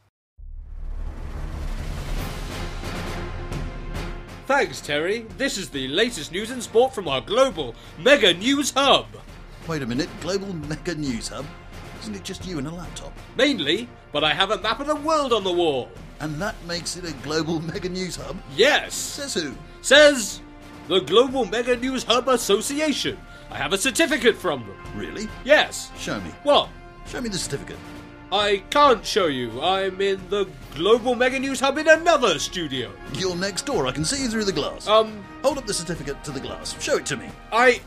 Thanks, 4.46 4.80
Terry. 4.80 5.26
This 5.38 5.56
is 5.56 5.70
the 5.70 5.88
latest 5.88 6.30
news 6.30 6.50
and 6.50 6.62
sport 6.62 6.94
from 6.94 7.08
our 7.08 7.20
global 7.20 7.74
mega 7.98 8.34
news 8.34 8.70
hub. 8.70 9.06
Wait 9.66 9.82
a 9.82 9.86
minute, 9.86 10.10
Global 10.20 10.52
Mega 10.52 10.94
News 10.94 11.28
Hub? 11.28 11.46
Isn't 12.02 12.14
it 12.14 12.22
just 12.22 12.44
you 12.44 12.58
and 12.58 12.66
a 12.66 12.70
laptop? 12.70 13.14
Mainly, 13.34 13.88
but 14.12 14.22
I 14.22 14.34
have 14.34 14.50
a 14.50 14.60
map 14.60 14.78
of 14.80 14.86
the 14.86 14.94
world 14.96 15.32
on 15.32 15.42
the 15.42 15.50
wall. 15.50 15.88
And 16.20 16.34
that 16.42 16.54
makes 16.66 16.98
it 16.98 17.08
a 17.08 17.14
Global 17.24 17.60
Mega 17.60 17.88
News 17.88 18.16
Hub? 18.16 18.36
Yes, 18.54 18.92
Says 18.94 19.32
who? 19.32 19.54
says 19.80 20.42
the 20.88 21.00
Global 21.00 21.44
Mega 21.44 21.76
News 21.76 22.04
Hub 22.04 22.28
Association. 22.28 23.18
I 23.50 23.56
have 23.56 23.72
a 23.72 23.78
certificate 23.78 24.36
from 24.36 24.60
them. 24.60 24.76
Really? 24.96 25.28
Yes. 25.44 25.90
Show 25.98 26.20
me. 26.20 26.30
What? 26.42 26.68
Show 27.06 27.20
me 27.20 27.28
the 27.28 27.38
certificate. 27.38 27.76
I 28.32 28.64
can't 28.70 29.04
show 29.04 29.26
you. 29.26 29.60
I'm 29.60 30.00
in 30.00 30.20
the 30.28 30.48
Global 30.74 31.14
Mega 31.14 31.38
News 31.38 31.60
Hub 31.60 31.78
in 31.78 31.88
another 31.88 32.38
studio. 32.38 32.90
You're 33.14 33.36
next 33.36 33.64
door. 33.64 33.86
I 33.86 33.92
can 33.92 34.04
see 34.04 34.22
you 34.22 34.28
through 34.28 34.44
the 34.44 34.52
glass. 34.52 34.88
Um, 34.88 35.24
Hold 35.42 35.58
up 35.58 35.66
the 35.66 35.74
certificate 35.74 36.22
to 36.24 36.32
the 36.32 36.40
glass. 36.40 36.80
Show 36.82 36.96
it 36.96 37.06
to 37.06 37.16
me. 37.16 37.28
I. 37.52 37.80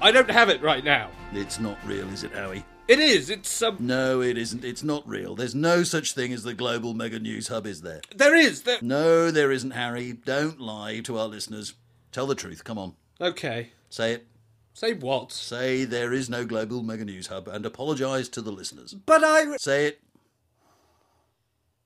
I 0.00 0.12
don't 0.12 0.30
have 0.30 0.50
it 0.50 0.62
right 0.62 0.84
now. 0.84 1.10
It's 1.32 1.58
not 1.58 1.78
real, 1.86 2.06
is 2.12 2.22
it, 2.22 2.32
Howie? 2.32 2.64
It 2.88 2.98
is. 2.98 3.30
It's 3.30 3.62
um. 3.62 3.78
No, 3.80 4.20
it 4.20 4.36
isn't. 4.36 4.64
It's 4.64 4.82
not 4.82 5.08
real. 5.08 5.34
There's 5.34 5.54
no 5.54 5.82
such 5.82 6.12
thing 6.12 6.32
as 6.32 6.42
the 6.42 6.52
Global 6.54 6.92
Mega 6.92 7.18
News 7.18 7.48
Hub, 7.48 7.66
is 7.66 7.80
there? 7.80 8.02
There 8.14 8.34
is. 8.34 8.62
There. 8.62 8.78
No, 8.82 9.30
there 9.30 9.50
isn't, 9.50 9.70
Harry. 9.70 10.12
Don't 10.12 10.60
lie 10.60 11.00
to 11.00 11.18
our 11.18 11.26
listeners. 11.26 11.72
Tell 12.12 12.26
the 12.26 12.34
truth. 12.34 12.64
Come 12.64 12.78
on. 12.78 12.94
Okay. 13.20 13.70
Say 13.90 14.12
it. 14.12 14.26
Say 14.74 14.92
what? 14.94 15.32
Say 15.32 15.84
there 15.84 16.12
is 16.12 16.28
no 16.28 16.44
Global 16.44 16.82
Mega 16.82 17.04
News 17.04 17.28
Hub 17.28 17.48
and 17.48 17.64
apologise 17.64 18.28
to 18.30 18.42
the 18.42 18.50
listeners. 18.52 18.94
But 18.94 19.24
I. 19.24 19.56
Say 19.56 19.86
it. 19.86 20.00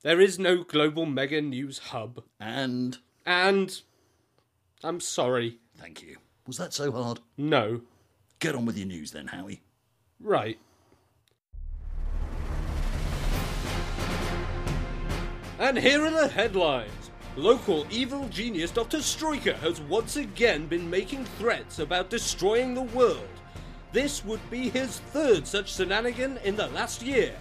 There 0.02 0.20
is 0.20 0.38
no 0.38 0.64
Global 0.64 1.06
Mega 1.06 1.40
News 1.40 1.78
Hub. 1.78 2.22
And 2.40 2.98
And. 3.26 3.80
I'm 4.82 5.00
sorry. 5.00 5.58
thank 5.76 6.02
you. 6.02 6.16
Was 6.46 6.56
that 6.56 6.72
so 6.72 6.90
hard? 6.90 7.20
No. 7.36 7.82
Get 8.38 8.54
on 8.54 8.64
with 8.64 8.78
your 8.78 8.86
news 8.88 9.10
then, 9.12 9.26
Howie. 9.28 9.60
Right. 10.18 10.58
And 15.58 15.78
here 15.78 16.04
are 16.06 16.10
the 16.10 16.28
headlines. 16.28 16.90
Local 17.40 17.86
evil 17.90 18.28
genius 18.28 18.70
Dr. 18.70 19.00
Striker 19.00 19.54
has 19.54 19.80
once 19.80 20.16
again 20.16 20.66
been 20.66 20.90
making 20.90 21.24
threats 21.24 21.78
about 21.78 22.10
destroying 22.10 22.74
the 22.74 22.82
world. 22.82 23.30
This 23.92 24.22
would 24.26 24.50
be 24.50 24.68
his 24.68 24.98
third 24.98 25.46
such 25.46 25.74
shenanigan 25.74 26.36
in 26.44 26.54
the 26.54 26.66
last 26.66 27.00
year. 27.00 27.32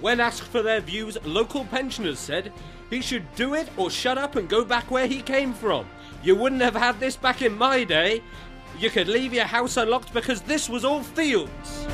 When 0.00 0.18
asked 0.18 0.48
for 0.48 0.62
their 0.62 0.80
views, 0.80 1.16
local 1.24 1.64
pensioners 1.64 2.18
said 2.18 2.52
he 2.90 3.00
should 3.00 3.32
do 3.36 3.54
it 3.54 3.68
or 3.76 3.88
shut 3.88 4.18
up 4.18 4.34
and 4.34 4.48
go 4.48 4.64
back 4.64 4.90
where 4.90 5.06
he 5.06 5.22
came 5.22 5.54
from. 5.54 5.86
You 6.24 6.34
wouldn't 6.34 6.62
have 6.62 6.74
had 6.74 6.98
this 6.98 7.14
back 7.14 7.40
in 7.40 7.56
my 7.56 7.84
day. 7.84 8.24
You 8.80 8.90
could 8.90 9.06
leave 9.06 9.32
your 9.32 9.44
house 9.44 9.76
unlocked 9.76 10.12
because 10.12 10.40
this 10.40 10.68
was 10.68 10.84
all 10.84 11.04
fields. 11.04 11.86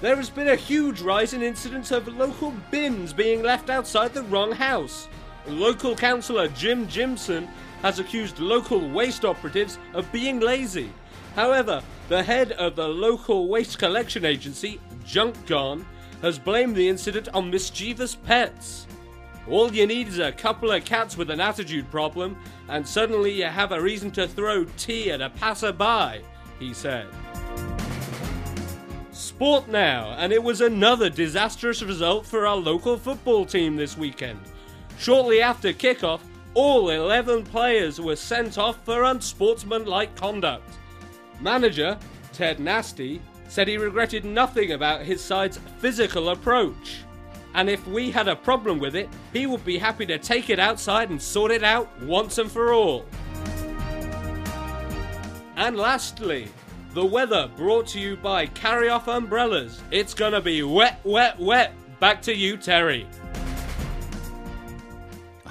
There 0.00 0.14
has 0.14 0.30
been 0.30 0.50
a 0.50 0.54
huge 0.54 1.00
rise 1.00 1.34
in 1.34 1.42
incidents 1.42 1.90
of 1.90 2.06
local 2.06 2.52
bins 2.70 3.12
being 3.12 3.42
left 3.42 3.70
outside 3.70 4.14
the 4.14 4.22
wrong 4.22 4.52
house. 4.52 5.08
Local 5.46 5.94
councillor 5.96 6.48
Jim 6.48 6.86
Jimson 6.88 7.48
has 7.82 7.98
accused 7.98 8.38
local 8.38 8.88
waste 8.90 9.24
operatives 9.24 9.78
of 9.94 10.10
being 10.12 10.40
lazy. 10.40 10.90
However, 11.34 11.82
the 12.08 12.22
head 12.22 12.52
of 12.52 12.76
the 12.76 12.86
local 12.86 13.48
waste 13.48 13.78
collection 13.78 14.24
agency, 14.24 14.80
Junk 15.04 15.46
Gone, 15.46 15.86
has 16.20 16.38
blamed 16.38 16.76
the 16.76 16.88
incident 16.88 17.28
on 17.34 17.50
mischievous 17.50 18.14
pets. 18.14 18.86
All 19.48 19.72
you 19.72 19.86
need 19.86 20.06
is 20.06 20.20
a 20.20 20.30
couple 20.30 20.70
of 20.70 20.84
cats 20.84 21.16
with 21.16 21.30
an 21.30 21.40
attitude 21.40 21.90
problem, 21.90 22.36
and 22.68 22.86
suddenly 22.86 23.32
you 23.32 23.46
have 23.46 23.72
a 23.72 23.80
reason 23.80 24.12
to 24.12 24.28
throw 24.28 24.64
tea 24.76 25.10
at 25.10 25.20
a 25.20 25.30
passerby, 25.30 26.24
he 26.60 26.72
said. 26.72 27.08
Sport 29.10 29.68
now, 29.68 30.14
and 30.18 30.32
it 30.32 30.42
was 30.42 30.60
another 30.60 31.10
disastrous 31.10 31.82
result 31.82 32.24
for 32.24 32.46
our 32.46 32.56
local 32.56 32.96
football 32.96 33.44
team 33.44 33.74
this 33.74 33.96
weekend. 33.98 34.38
Shortly 35.02 35.42
after 35.42 35.72
kickoff, 35.72 36.20
all 36.54 36.90
11 36.90 37.42
players 37.46 38.00
were 38.00 38.14
sent 38.14 38.56
off 38.56 38.84
for 38.84 39.02
unsportsmanlike 39.02 40.14
conduct. 40.14 40.76
Manager, 41.40 41.98
Ted 42.32 42.60
Nasty, 42.60 43.20
said 43.48 43.66
he 43.66 43.78
regretted 43.78 44.24
nothing 44.24 44.70
about 44.70 45.02
his 45.02 45.20
side's 45.20 45.58
physical 45.80 46.28
approach. 46.28 47.00
And 47.54 47.68
if 47.68 47.84
we 47.88 48.12
had 48.12 48.28
a 48.28 48.36
problem 48.36 48.78
with 48.78 48.94
it, 48.94 49.08
he 49.32 49.46
would 49.46 49.64
be 49.64 49.76
happy 49.76 50.06
to 50.06 50.18
take 50.18 50.50
it 50.50 50.60
outside 50.60 51.10
and 51.10 51.20
sort 51.20 51.50
it 51.50 51.64
out 51.64 51.90
once 52.02 52.38
and 52.38 52.48
for 52.48 52.72
all. 52.72 53.04
And 55.56 55.76
lastly, 55.76 56.46
the 56.94 57.04
weather 57.04 57.50
brought 57.56 57.88
to 57.88 57.98
you 57.98 58.14
by 58.14 58.46
Carry 58.46 58.88
Off 58.88 59.08
Umbrellas. 59.08 59.82
It's 59.90 60.14
gonna 60.14 60.40
be 60.40 60.62
wet, 60.62 61.00
wet, 61.02 61.40
wet. 61.40 61.74
Back 61.98 62.22
to 62.22 62.32
you, 62.32 62.56
Terry. 62.56 63.08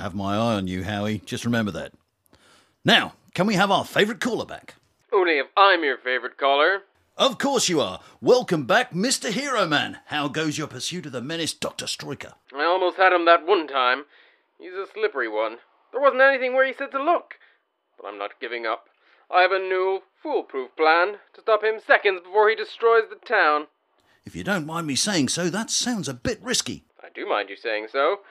Have 0.01 0.15
my 0.15 0.33
eye 0.33 0.55
on 0.55 0.65
you, 0.65 0.83
Howie. 0.83 1.21
Just 1.27 1.45
remember 1.45 1.69
that. 1.73 1.93
Now, 2.83 3.13
can 3.35 3.45
we 3.45 3.53
have 3.53 3.69
our 3.69 3.85
favourite 3.85 4.19
caller 4.19 4.47
back? 4.47 4.73
Only 5.13 5.37
if 5.37 5.45
I'm 5.55 5.83
your 5.83 5.99
favourite 5.99 6.37
caller. 6.37 6.79
Of 7.17 7.37
course 7.37 7.69
you 7.69 7.81
are. 7.81 7.99
Welcome 8.19 8.65
back, 8.65 8.93
Mr. 8.93 9.29
Hero 9.29 9.67
Man. 9.67 9.99
How 10.07 10.27
goes 10.27 10.57
your 10.57 10.65
pursuit 10.65 11.05
of 11.05 11.11
the 11.11 11.21
menace, 11.21 11.53
Dr. 11.53 11.85
Stroiker? 11.85 12.33
I 12.51 12.63
almost 12.63 12.97
had 12.97 13.13
him 13.13 13.25
that 13.25 13.45
one 13.45 13.67
time. 13.67 14.05
He's 14.59 14.73
a 14.73 14.87
slippery 14.91 15.27
one. 15.27 15.57
There 15.91 16.01
wasn't 16.01 16.23
anything 16.23 16.55
where 16.55 16.65
he 16.65 16.73
said 16.73 16.89
to 16.93 17.03
look. 17.03 17.35
But 17.95 18.07
I'm 18.07 18.17
not 18.17 18.39
giving 18.41 18.65
up. 18.65 18.85
I 19.29 19.43
have 19.43 19.51
a 19.51 19.59
new, 19.59 19.99
foolproof 20.23 20.75
plan 20.75 21.17
to 21.35 21.41
stop 21.41 21.63
him 21.63 21.75
seconds 21.79 22.21
before 22.23 22.49
he 22.49 22.55
destroys 22.55 23.03
the 23.07 23.23
town. 23.23 23.67
If 24.25 24.35
you 24.35 24.43
don't 24.43 24.65
mind 24.65 24.87
me 24.87 24.95
saying 24.95 25.29
so, 25.29 25.51
that 25.51 25.69
sounds 25.69 26.09
a 26.09 26.15
bit 26.15 26.41
risky. 26.41 26.85
I 27.03 27.09
do 27.13 27.27
mind 27.29 27.49
you 27.49 27.55
saying 27.55 27.89
so, 27.91 28.21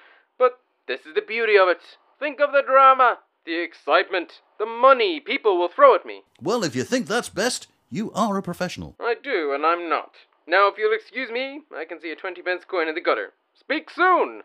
this 0.91 1.07
is 1.07 1.15
the 1.15 1.23
beauty 1.23 1.57
of 1.57 1.69
it. 1.69 1.79
Think 2.19 2.41
of 2.41 2.51
the 2.51 2.65
drama, 2.67 3.19
the 3.47 3.63
excitement, 3.63 4.41
the 4.59 4.67
money 4.67 5.21
people 5.21 5.57
will 5.57 5.69
throw 5.69 5.95
at 5.95 6.05
me. 6.05 6.23
Well, 6.43 6.65
if 6.65 6.75
you 6.75 6.83
think 6.83 7.07
that's 7.07 7.29
best, 7.29 7.69
you 7.89 8.11
are 8.11 8.37
a 8.37 8.43
professional. 8.43 8.97
I 8.99 9.15
do, 9.23 9.53
and 9.55 9.65
I'm 9.65 9.89
not. 9.89 10.11
Now, 10.49 10.67
if 10.67 10.75
you'll 10.79 10.93
excuse 10.93 11.31
me, 11.31 11.61
I 11.73 11.85
can 11.85 12.01
see 12.01 12.11
a 12.11 12.17
20 12.17 12.43
pence 12.43 12.65
coin 12.69 12.89
in 12.89 12.97
the 12.97 13.01
gutter. 13.01 13.35
Speak 13.55 13.89
soon! 13.89 14.43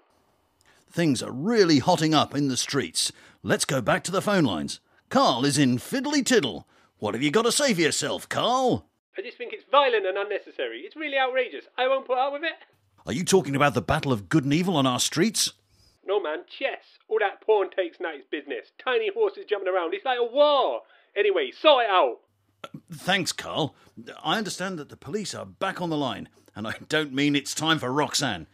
Things 0.88 1.24
are 1.24 1.32
really 1.32 1.80
hotting 1.80 2.14
up 2.14 2.36
in 2.36 2.48
the 2.48 2.58
streets. 2.58 3.12
Let's 3.42 3.66
go 3.66 3.82
back 3.82 4.04
to 4.04 4.12
the 4.12 4.22
phone 4.22 4.44
lines. 4.44 4.80
Carl 5.10 5.46
is 5.46 5.58
in 5.58 5.80
Fiddly 5.80 6.24
Tiddle. 6.24 6.68
What 7.00 7.16
have 7.16 7.24
you 7.24 7.32
got 7.32 7.46
to 7.46 7.52
say 7.52 7.74
for 7.74 7.82
yourself, 7.82 8.30
Carl? 8.30 8.86
I 9.18 9.24
just 9.24 9.40
think 9.40 9.52
it's 9.52 9.66
violent 9.72 10.06
and 10.06 10.16
unnecessary. 10.16 10.82
It's 10.82 10.96
really 10.96 11.18
outrageous. 11.18 11.66
I 11.76 11.88
won't 11.88 12.06
put 12.06 12.20
up 12.20 12.34
with 12.34 12.44
it. 12.44 12.54
Are 13.08 13.14
you 13.14 13.24
talking 13.24 13.56
about 13.56 13.74
the 13.74 13.82
battle 13.82 14.12
of 14.12 14.30
good 14.30 14.44
and 14.44 14.54
evil 14.54 14.78
on 14.78 14.86
our 14.86 15.00
streets? 15.00 15.54
No, 16.06 16.22
man, 16.22 16.46
chess. 16.48 16.84
All 17.08 17.20
that 17.20 17.42
pawn 17.46 17.70
takes 17.72 18.00
knight's 18.00 18.26
business. 18.30 18.72
Tiny 18.84 19.10
horses 19.14 19.46
jumping 19.50 19.74
around. 19.74 19.94
It's 19.94 20.06
like 20.06 20.20
a 20.20 20.24
war. 20.24 20.82
Anyway, 21.16 21.52
sort 21.52 21.86
it 21.86 21.90
out. 21.90 22.18
Thanks, 22.92 23.32
Carl. 23.32 23.76
I 24.24 24.38
understand 24.38 24.78
that 24.80 24.90
the 24.90 24.98
police 24.98 25.34
are 25.34 25.46
back 25.46 25.82
on 25.82 25.90
the 25.90 25.98
line, 25.98 26.30
and 26.56 26.68
I 26.68 26.76
don't 26.90 27.14
mean 27.14 27.36
it's 27.36 27.54
time 27.54 27.80
for 27.80 27.92
Roxanne. 27.92 28.48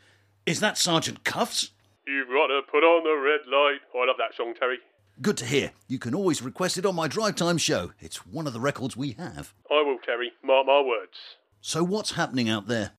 Is 0.45 0.59
that 0.59 0.77
Sergeant 0.77 1.23
Cuffs? 1.23 1.71
You've 2.07 2.27
got 2.27 2.47
to 2.47 2.61
put 2.69 2.83
on 2.83 3.03
the 3.03 3.21
red 3.21 3.41
light. 3.47 3.79
Oh, 3.95 4.03
I 4.03 4.07
love 4.07 4.17
that 4.17 4.35
song, 4.35 4.53
Terry. 4.57 4.79
Good 5.21 5.37
to 5.37 5.45
hear. 5.45 5.71
You 5.87 5.99
can 5.99 6.15
always 6.15 6.41
request 6.41 6.77
it 6.77 6.85
on 6.85 6.95
my 6.95 7.07
drive 7.07 7.35
time 7.35 7.57
show. 7.57 7.91
It's 7.99 8.25
one 8.25 8.47
of 8.47 8.53
the 8.53 8.59
records 8.59 8.97
we 8.97 9.11
have. 9.13 9.53
I 9.69 9.81
will, 9.83 9.97
Terry. 10.03 10.31
Mark 10.43 10.65
my 10.65 10.81
words. 10.81 11.17
So, 11.61 11.83
what's 11.83 12.13
happening 12.13 12.49
out 12.49 12.67
there? 12.67 12.91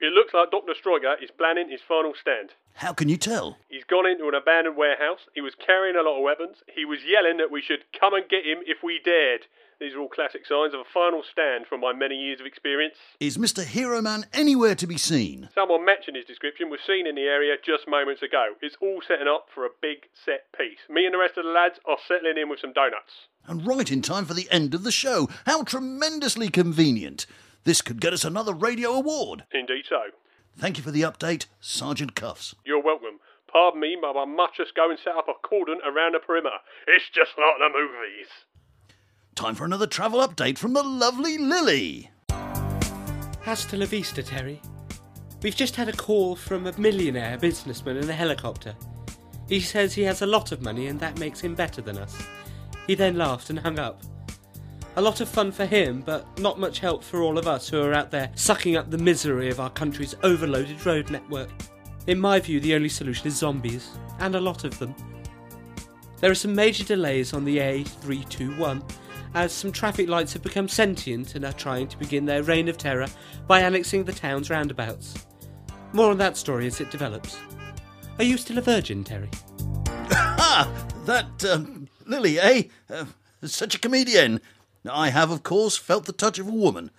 It 0.00 0.12
looks 0.12 0.34
like 0.34 0.50
Dr. 0.50 0.74
Stroiger 0.74 1.16
is 1.22 1.30
planning 1.30 1.70
his 1.70 1.80
final 1.86 2.12
stand. 2.20 2.50
How 2.74 2.92
can 2.92 3.08
you 3.08 3.16
tell? 3.16 3.56
He's 3.68 3.84
gone 3.84 4.06
into 4.06 4.28
an 4.28 4.34
abandoned 4.34 4.76
warehouse. 4.76 5.20
He 5.34 5.40
was 5.40 5.54
carrying 5.54 5.96
a 5.96 6.02
lot 6.02 6.18
of 6.18 6.22
weapons. 6.24 6.58
He 6.68 6.84
was 6.84 7.00
yelling 7.06 7.38
that 7.38 7.50
we 7.50 7.62
should 7.62 7.84
come 7.98 8.12
and 8.12 8.28
get 8.28 8.44
him 8.44 8.58
if 8.66 8.82
we 8.84 9.00
dared. 9.02 9.46
These 9.80 9.94
are 9.94 10.00
all 10.00 10.08
classic 10.08 10.46
signs 10.46 10.72
of 10.72 10.80
a 10.80 10.92
final 10.92 11.22
stand 11.22 11.66
from 11.66 11.80
my 11.80 11.92
many 11.92 12.14
years 12.16 12.40
of 12.40 12.46
experience. 12.46 12.96
Is 13.20 13.36
Mr. 13.36 13.64
Hero 13.64 14.00
Man 14.00 14.24
anywhere 14.32 14.74
to 14.74 14.86
be 14.86 14.96
seen? 14.96 15.50
Someone 15.54 15.84
matching 15.84 16.14
his 16.14 16.24
description 16.24 16.70
was 16.70 16.80
seen 16.86 17.06
in 17.06 17.14
the 17.14 17.28
area 17.28 17.56
just 17.62 17.88
moments 17.88 18.22
ago. 18.22 18.54
It's 18.62 18.76
all 18.80 19.00
setting 19.06 19.28
up 19.28 19.48
for 19.54 19.66
a 19.66 19.76
big 19.82 20.08
set 20.24 20.52
piece. 20.56 20.80
Me 20.88 21.04
and 21.04 21.12
the 21.12 21.18
rest 21.18 21.36
of 21.36 21.44
the 21.44 21.50
lads 21.50 21.78
are 21.84 21.98
settling 22.08 22.38
in 22.38 22.48
with 22.48 22.60
some 22.60 22.72
donuts. 22.72 23.28
And 23.46 23.66
right 23.66 23.90
in 23.92 24.00
time 24.00 24.24
for 24.24 24.34
the 24.34 24.50
end 24.50 24.74
of 24.74 24.82
the 24.82 24.92
show. 24.92 25.28
How 25.44 25.62
tremendously 25.62 26.48
convenient. 26.48 27.26
This 27.66 27.82
could 27.82 28.00
get 28.00 28.12
us 28.12 28.24
another 28.24 28.54
radio 28.54 28.90
award. 28.92 29.42
Indeed 29.52 29.86
so. 29.88 30.00
Thank 30.56 30.78
you 30.78 30.84
for 30.84 30.92
the 30.92 31.02
update, 31.02 31.46
Sergeant 31.60 32.14
Cuffs. 32.14 32.54
You're 32.64 32.80
welcome. 32.80 33.18
Pardon 33.52 33.80
me, 33.80 33.96
but 34.00 34.16
I 34.16 34.24
must 34.24 34.54
just 34.54 34.76
go 34.76 34.88
and 34.88 34.96
set 35.02 35.16
up 35.16 35.26
a 35.28 35.34
cordon 35.44 35.80
around 35.84 36.14
the 36.14 36.20
perimeter. 36.20 36.58
It's 36.86 37.06
just 37.12 37.32
like 37.36 37.58
the 37.58 37.68
movies. 37.76 38.28
Time 39.34 39.56
for 39.56 39.64
another 39.64 39.88
travel 39.88 40.20
update 40.20 40.58
from 40.58 40.74
the 40.74 40.82
lovely 40.84 41.38
Lily. 41.38 42.12
Hasta 43.42 43.76
la 43.76 43.86
vista, 43.86 44.22
Terry. 44.22 44.62
We've 45.42 45.56
just 45.56 45.74
had 45.74 45.88
a 45.88 45.92
call 45.92 46.36
from 46.36 46.68
a 46.68 46.78
millionaire 46.78 47.36
businessman 47.36 47.96
in 47.96 48.08
a 48.08 48.12
helicopter. 48.12 48.76
He 49.48 49.58
says 49.58 49.92
he 49.92 50.04
has 50.04 50.22
a 50.22 50.26
lot 50.26 50.52
of 50.52 50.62
money 50.62 50.86
and 50.86 51.00
that 51.00 51.18
makes 51.18 51.40
him 51.40 51.56
better 51.56 51.82
than 51.82 51.98
us. 51.98 52.16
He 52.86 52.94
then 52.94 53.18
laughed 53.18 53.50
and 53.50 53.58
hung 53.58 53.80
up. 53.80 54.02
A 54.98 55.02
lot 55.02 55.20
of 55.20 55.28
fun 55.28 55.52
for 55.52 55.66
him, 55.66 56.02
but 56.06 56.26
not 56.38 56.58
much 56.58 56.78
help 56.78 57.04
for 57.04 57.20
all 57.20 57.36
of 57.36 57.46
us 57.46 57.68
who 57.68 57.82
are 57.82 57.92
out 57.92 58.10
there 58.10 58.30
sucking 58.34 58.76
up 58.76 58.90
the 58.90 58.96
misery 58.96 59.50
of 59.50 59.60
our 59.60 59.68
country's 59.68 60.14
overloaded 60.22 60.84
road 60.86 61.10
network. 61.10 61.50
In 62.06 62.18
my 62.18 62.40
view, 62.40 62.60
the 62.60 62.74
only 62.74 62.88
solution 62.88 63.26
is 63.26 63.36
zombies, 63.36 63.90
and 64.20 64.34
a 64.34 64.40
lot 64.40 64.64
of 64.64 64.78
them. 64.78 64.94
There 66.20 66.30
are 66.30 66.34
some 66.34 66.54
major 66.54 66.82
delays 66.82 67.34
on 67.34 67.44
the 67.44 67.58
A321 67.58 68.82
as 69.34 69.52
some 69.52 69.70
traffic 69.70 70.08
lights 70.08 70.32
have 70.32 70.42
become 70.42 70.66
sentient 70.66 71.34
and 71.34 71.44
are 71.44 71.52
trying 71.52 71.88
to 71.88 71.98
begin 71.98 72.24
their 72.24 72.42
reign 72.42 72.68
of 72.68 72.78
terror 72.78 73.06
by 73.46 73.60
annexing 73.60 74.04
the 74.04 74.12
town's 74.14 74.48
roundabouts. 74.48 75.26
More 75.92 76.10
on 76.10 76.16
that 76.18 76.38
story 76.38 76.66
as 76.66 76.80
it 76.80 76.90
develops. 76.90 77.38
Are 78.18 78.24
you 78.24 78.38
still 78.38 78.56
a 78.56 78.62
virgin, 78.62 79.04
Terry? 79.04 79.28
Ah, 80.38 80.72
that, 81.04 81.44
um, 81.44 81.88
Lily, 82.06 82.38
eh? 82.38 82.62
Uh, 82.88 83.04
such 83.42 83.74
a 83.74 83.78
comedian. 83.78 84.40
I 84.88 85.10
have, 85.10 85.30
of 85.30 85.42
course, 85.42 85.76
felt 85.76 86.04
the 86.04 86.12
touch 86.12 86.38
of 86.38 86.48
a 86.48 86.52
woman. 86.52 86.90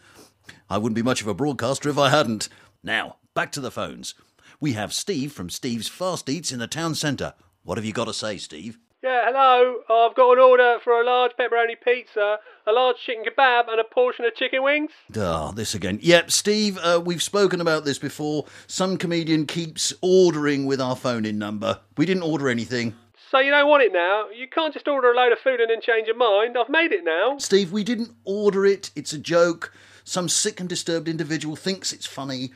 I 0.70 0.78
wouldn't 0.78 0.96
be 0.96 1.02
much 1.02 1.22
of 1.22 1.28
a 1.28 1.34
broadcaster 1.34 1.90
if 1.90 1.98
I 1.98 2.10
hadn't. 2.10 2.50
Now, 2.84 3.18
back 3.34 3.52
to 3.54 3.62
the 3.62 3.72
phones. 3.72 4.16
We 4.60 4.74
have 4.74 4.94
Steve 4.94 5.32
from 5.32 5.50
Steve's 5.50 5.88
Fast 5.88 6.30
Eats 6.30 6.52
in 6.52 6.60
the 6.60 6.68
town 6.68 6.96
centre. 6.96 7.34
What 7.64 7.78
have 7.78 7.86
you 7.86 7.94
got 7.94 8.06
to 8.06 8.14
say, 8.14 8.38
Steve? 8.38 8.80
Yeah, 9.04 9.22
hello. 9.26 9.76
I've 9.90 10.16
got 10.16 10.34
an 10.34 10.40
order 10.40 10.80
for 10.84 11.00
a 11.00 11.06
large 11.06 11.32
pepperoni 11.40 11.76
pizza, 11.84 12.40
a 12.66 12.72
large 12.72 12.98
chicken 13.06 13.24
kebab, 13.24 13.70
and 13.70 13.80
a 13.80 13.84
portion 13.84 14.26
of 14.26 14.36
chicken 14.36 14.64
wings. 14.64 14.92
Ah, 15.16 15.52
this 15.52 15.76
again. 15.76 16.00
Yep, 16.02 16.32
Steve, 16.32 16.80
uh, 16.82 17.00
we've 17.04 17.22
spoken 17.22 17.62
about 17.62 17.86
this 17.86 18.00
before. 18.00 18.46
Some 18.66 18.98
comedian 18.98 19.46
keeps 19.46 19.94
ordering 20.02 20.66
with 20.66 20.82
our 20.82 20.96
phone 20.96 21.26
in 21.26 21.38
number. 21.38 21.80
We 21.96 22.08
didn't 22.08 22.24
order 22.24 22.50
anything. 22.50 22.96
So 23.30 23.40
you 23.40 23.52
don't 23.52 23.68
want 23.68 23.84
it 23.84 23.92
now? 23.92 24.30
You 24.30 24.48
can't 24.48 24.74
just 24.74 24.88
order 24.88 25.12
a 25.12 25.16
load 25.16 25.34
of 25.34 25.40
food 25.40 25.60
and 25.60 25.70
then 25.70 25.82
change 25.82 26.08
your 26.08 26.16
mind. 26.16 26.58
I've 26.58 26.70
made 26.70 26.94
it 26.94 27.04
now. 27.04 27.38
Steve, 27.38 27.74
we 27.74 27.84
didn't 27.84 28.12
order 28.24 28.66
it. 28.66 28.90
It's 28.96 29.12
a 29.12 29.18
joke. 29.18 29.74
Some 30.06 30.30
sick 30.30 30.62
and 30.62 30.70
disturbed 30.70 31.10
individual 31.10 31.58
thinks 31.58 31.92
it's 31.92 32.06
funny. 32.06 32.52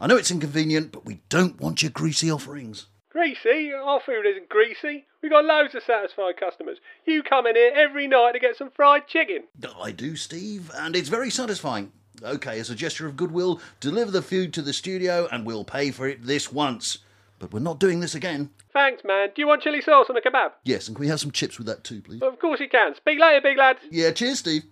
I 0.00 0.08
know 0.08 0.16
it's 0.16 0.32
inconvenient, 0.32 0.90
but 0.90 1.04
we 1.04 1.20
don't 1.28 1.60
want 1.60 1.82
your 1.82 1.92
greasy 1.92 2.30
offerings. 2.30 2.86
Greasy? 3.10 3.72
Our 3.72 4.00
food 4.00 4.26
isn't 4.26 4.48
greasy. 4.48 5.06
We've 5.22 5.30
got 5.30 5.44
loads 5.44 5.74
of 5.76 5.82
satisfied 5.84 6.36
customers. 6.36 6.78
You 7.06 7.22
come 7.22 7.46
in 7.46 7.54
here 7.54 7.72
every 7.74 8.08
night 8.08 8.32
to 8.32 8.40
get 8.40 8.56
some 8.56 8.70
fried 8.70 9.06
chicken. 9.06 9.44
I 9.80 9.92
do, 9.92 10.16
Steve, 10.16 10.70
and 10.74 10.96
it's 10.96 11.08
very 11.08 11.30
satisfying. 11.30 11.92
Okay, 12.22 12.58
as 12.58 12.70
a 12.70 12.74
gesture 12.74 13.06
of 13.06 13.16
goodwill, 13.16 13.60
deliver 13.78 14.10
the 14.10 14.22
food 14.22 14.52
to 14.54 14.62
the 14.62 14.72
studio 14.72 15.28
and 15.30 15.46
we'll 15.46 15.64
pay 15.64 15.92
for 15.92 16.08
it 16.08 16.24
this 16.24 16.52
once. 16.52 16.98
But 17.38 17.52
we're 17.52 17.60
not 17.60 17.78
doing 17.78 18.00
this 18.00 18.14
again. 18.14 18.50
Thanks, 18.72 19.02
man. 19.04 19.28
Do 19.34 19.40
you 19.40 19.46
want 19.46 19.62
chili 19.62 19.80
sauce 19.80 20.06
on 20.10 20.16
a 20.16 20.20
kebab? 20.20 20.50
Yes, 20.64 20.88
and 20.88 20.96
can 20.96 21.02
we 21.02 21.08
have 21.08 21.20
some 21.20 21.30
chips 21.30 21.56
with 21.58 21.66
that 21.68 21.84
too, 21.84 22.02
please? 22.02 22.20
Of 22.22 22.38
course 22.40 22.60
you 22.60 22.68
can. 22.68 22.94
Speak 22.96 23.18
later, 23.20 23.40
big 23.42 23.56
lad. 23.58 23.76
Yeah, 23.90 24.10
cheers, 24.10 24.40
Steve. 24.40 24.62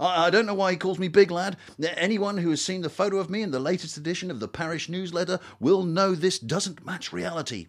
I, 0.00 0.26
I 0.26 0.30
don't 0.30 0.46
know 0.46 0.54
why 0.54 0.72
he 0.72 0.76
calls 0.76 0.98
me 0.98 1.08
Big 1.08 1.30
Lad. 1.30 1.56
Anyone 1.96 2.38
who 2.38 2.50
has 2.50 2.64
seen 2.64 2.80
the 2.80 2.88
photo 2.90 3.18
of 3.18 3.30
me 3.30 3.42
in 3.42 3.50
the 3.50 3.60
latest 3.60 3.96
edition 3.96 4.30
of 4.30 4.40
the 4.40 4.48
parish 4.48 4.88
newsletter 4.88 5.38
will 5.60 5.82
know 5.82 6.14
this 6.14 6.38
doesn't 6.38 6.84
match 6.84 7.12
reality. 7.12 7.68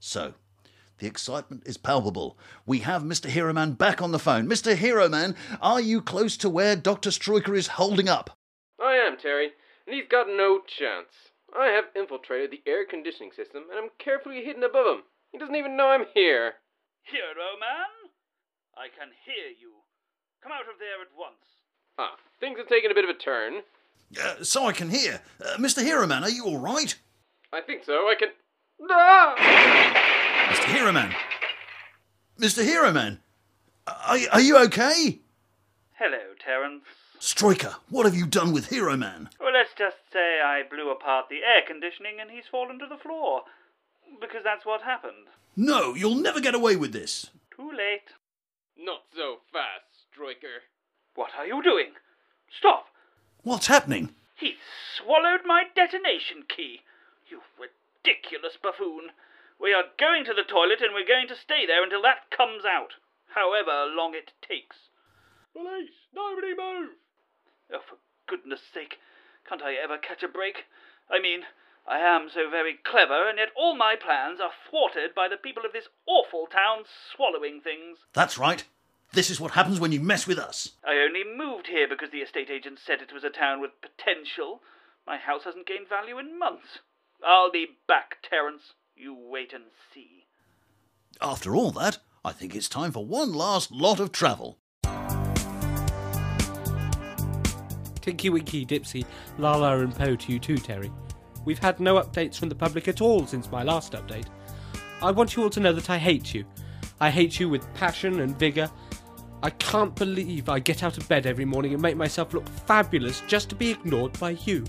So, 0.00 0.34
The 0.98 1.06
excitement 1.08 1.64
is 1.66 1.76
palpable. 1.76 2.38
We 2.64 2.78
have 2.80 3.02
Mr. 3.02 3.26
Hero 3.28 3.52
Man 3.52 3.72
back 3.72 4.00
on 4.00 4.12
the 4.12 4.18
phone. 4.18 4.46
Mr. 4.46 4.76
Hero 4.76 5.08
Man, 5.08 5.34
are 5.60 5.80
you 5.80 6.00
close 6.00 6.36
to 6.38 6.48
where 6.48 6.76
Dr. 6.76 7.10
Stroiker 7.10 7.56
is 7.56 7.66
holding 7.66 8.08
up? 8.08 8.38
I 8.80 8.94
am, 8.94 9.16
Terry, 9.16 9.50
and 9.86 9.94
he's 9.96 10.08
got 10.08 10.28
no 10.28 10.60
chance. 10.60 11.32
I 11.56 11.68
have 11.68 11.84
infiltrated 11.94 12.50
the 12.50 12.62
air 12.68 12.84
conditioning 12.84 13.30
system, 13.34 13.64
and 13.70 13.78
I'm 13.78 13.90
carefully 13.98 14.44
hidden 14.44 14.64
above 14.64 14.86
him. 14.86 15.02
He 15.30 15.38
doesn't 15.38 15.54
even 15.54 15.76
know 15.76 15.88
I'm 15.88 16.06
here. 16.14 16.54
Hero 17.04 17.54
man, 17.60 18.10
I 18.76 18.88
can 18.88 19.08
hear 19.24 19.50
you. 19.60 19.72
Come 20.42 20.52
out 20.52 20.62
of 20.62 20.78
there 20.78 21.00
at 21.00 21.14
once. 21.16 21.44
Ah, 21.98 22.16
things 22.40 22.58
have 22.58 22.68
taken 22.68 22.90
a 22.90 22.94
bit 22.94 23.04
of 23.04 23.10
a 23.10 23.18
turn. 23.18 23.62
Uh, 24.20 24.42
so 24.42 24.66
I 24.66 24.72
can 24.72 24.90
hear. 24.90 25.20
Uh, 25.40 25.56
Mr. 25.58 25.82
Hero 25.82 26.06
Man, 26.06 26.24
are 26.24 26.30
you 26.30 26.44
all 26.44 26.58
right? 26.58 26.94
I 27.52 27.60
think 27.60 27.84
so. 27.84 27.92
I 28.08 28.14
can. 28.18 28.28
Ah! 28.90 29.34
Mr. 30.50 30.74
Hero 30.74 30.92
Man. 30.92 31.14
Mr. 32.38 32.64
Hero 32.64 32.92
Man. 32.92 33.20
Are, 33.86 34.18
are 34.32 34.40
you 34.40 34.58
okay? 34.64 35.20
Hello, 35.98 36.18
Terence. 36.44 36.84
Striker, 37.18 37.76
what 37.88 38.04
have 38.06 38.14
you 38.14 38.26
done 38.26 38.52
with 38.52 38.66
Hero 38.68 38.96
Man? 38.96 39.30
Well, 39.40 39.52
let's 39.52 39.72
just 39.76 39.96
say 40.12 40.40
I 40.44 40.62
blew 40.68 40.90
apart 40.90 41.26
the 41.28 41.42
air 41.42 41.62
conditioning 41.66 42.20
and 42.20 42.30
he's 42.30 42.44
fallen 42.50 42.78
to 42.78 42.86
the 42.86 42.98
floor. 42.98 43.42
Because 44.20 44.42
that's 44.44 44.66
what 44.66 44.82
happened. 44.82 45.28
No, 45.56 45.94
you'll 45.94 46.16
never 46.16 46.40
get 46.40 46.54
away 46.54 46.76
with 46.76 46.92
this. 46.92 47.30
Too 47.56 47.70
late. 47.70 48.12
Not 48.76 49.02
so 49.16 49.38
fast, 49.52 49.86
Striker. 50.12 50.62
What 51.14 51.30
are 51.38 51.46
you 51.46 51.62
doing? 51.62 51.92
Stop! 52.58 52.86
What's 53.42 53.68
happening? 53.68 54.10
He 54.36 54.54
swallowed 54.96 55.46
my 55.46 55.64
detonation 55.74 56.44
key. 56.48 56.80
You 57.30 57.40
ridiculous 57.58 58.58
buffoon. 58.60 59.10
We 59.60 59.72
are 59.72 59.94
going 59.98 60.24
to 60.26 60.34
the 60.34 60.42
toilet 60.42 60.82
and 60.82 60.92
we're 60.92 61.06
going 61.06 61.28
to 61.28 61.36
stay 61.36 61.66
there 61.66 61.82
until 61.82 62.02
that 62.02 62.30
comes 62.36 62.64
out, 62.64 62.94
however 63.34 63.86
long 63.86 64.14
it 64.14 64.32
takes. 64.42 64.90
Police! 65.52 65.94
Nobody 66.12 66.54
move! 66.54 66.98
Oh, 67.72 67.80
for 67.88 67.96
goodness 68.28 68.60
sake, 68.72 68.98
can't 69.48 69.62
I 69.62 69.74
ever 69.74 69.98
catch 69.98 70.22
a 70.22 70.28
break? 70.28 70.64
I 71.10 71.20
mean, 71.20 71.42
I 71.86 71.98
am 71.98 72.28
so 72.32 72.48
very 72.50 72.78
clever, 72.82 73.28
and 73.28 73.38
yet 73.38 73.50
all 73.56 73.76
my 73.76 73.94
plans 73.96 74.40
are 74.40 74.52
thwarted 74.70 75.14
by 75.14 75.28
the 75.28 75.36
people 75.36 75.64
of 75.66 75.72
this 75.72 75.88
awful 76.06 76.46
town 76.46 76.84
swallowing 77.14 77.60
things. 77.60 77.98
That's 78.12 78.38
right. 78.38 78.64
This 79.12 79.30
is 79.30 79.38
what 79.38 79.52
happens 79.52 79.78
when 79.78 79.92
you 79.92 80.00
mess 80.00 80.26
with 80.26 80.38
us. 80.38 80.72
I 80.84 80.96
only 80.96 81.22
moved 81.24 81.68
here 81.68 81.86
because 81.88 82.10
the 82.10 82.18
estate 82.18 82.50
agent 82.50 82.80
said 82.84 83.00
it 83.00 83.12
was 83.12 83.22
a 83.22 83.30
town 83.30 83.60
with 83.60 83.70
potential. 83.80 84.60
My 85.06 85.18
house 85.18 85.44
hasn't 85.44 85.66
gained 85.66 85.88
value 85.88 86.18
in 86.18 86.38
months. 86.38 86.80
I'll 87.24 87.52
be 87.52 87.66
back, 87.86 88.16
Terence. 88.28 88.72
You 88.96 89.14
wait 89.14 89.52
and 89.52 89.64
see. 89.92 90.24
After 91.20 91.54
all 91.54 91.70
that, 91.72 91.98
I 92.24 92.32
think 92.32 92.54
it's 92.54 92.68
time 92.68 92.92
for 92.92 93.04
one 93.04 93.32
last 93.32 93.70
lot 93.70 94.00
of 94.00 94.10
travel. 94.10 94.58
Tinky 98.04 98.28
Winky, 98.28 98.66
Dipsy, 98.66 99.06
Laa-Laa, 99.38 99.78
and 99.78 99.94
Po 99.94 100.14
to 100.14 100.32
you 100.32 100.38
too, 100.38 100.58
Terry. 100.58 100.92
We've 101.46 101.58
had 101.58 101.80
no 101.80 101.94
updates 101.94 102.38
from 102.38 102.50
the 102.50 102.54
public 102.54 102.86
at 102.86 103.00
all 103.00 103.26
since 103.26 103.50
my 103.50 103.62
last 103.62 103.94
update. 103.94 104.26
I 105.00 105.10
want 105.10 105.34
you 105.34 105.42
all 105.42 105.48
to 105.48 105.60
know 105.60 105.72
that 105.72 105.88
I 105.88 105.96
hate 105.96 106.34
you. 106.34 106.44
I 107.00 107.08
hate 107.08 107.40
you 107.40 107.48
with 107.48 107.72
passion 107.72 108.20
and 108.20 108.38
vigour. 108.38 108.70
I 109.42 109.48
can't 109.48 109.96
believe 109.96 110.50
I 110.50 110.58
get 110.58 110.82
out 110.82 110.98
of 110.98 111.08
bed 111.08 111.24
every 111.24 111.46
morning 111.46 111.72
and 111.72 111.80
make 111.80 111.96
myself 111.96 112.34
look 112.34 112.46
fabulous 112.46 113.22
just 113.26 113.48
to 113.48 113.54
be 113.54 113.70
ignored 113.70 114.18
by 114.20 114.32
you, 114.44 114.64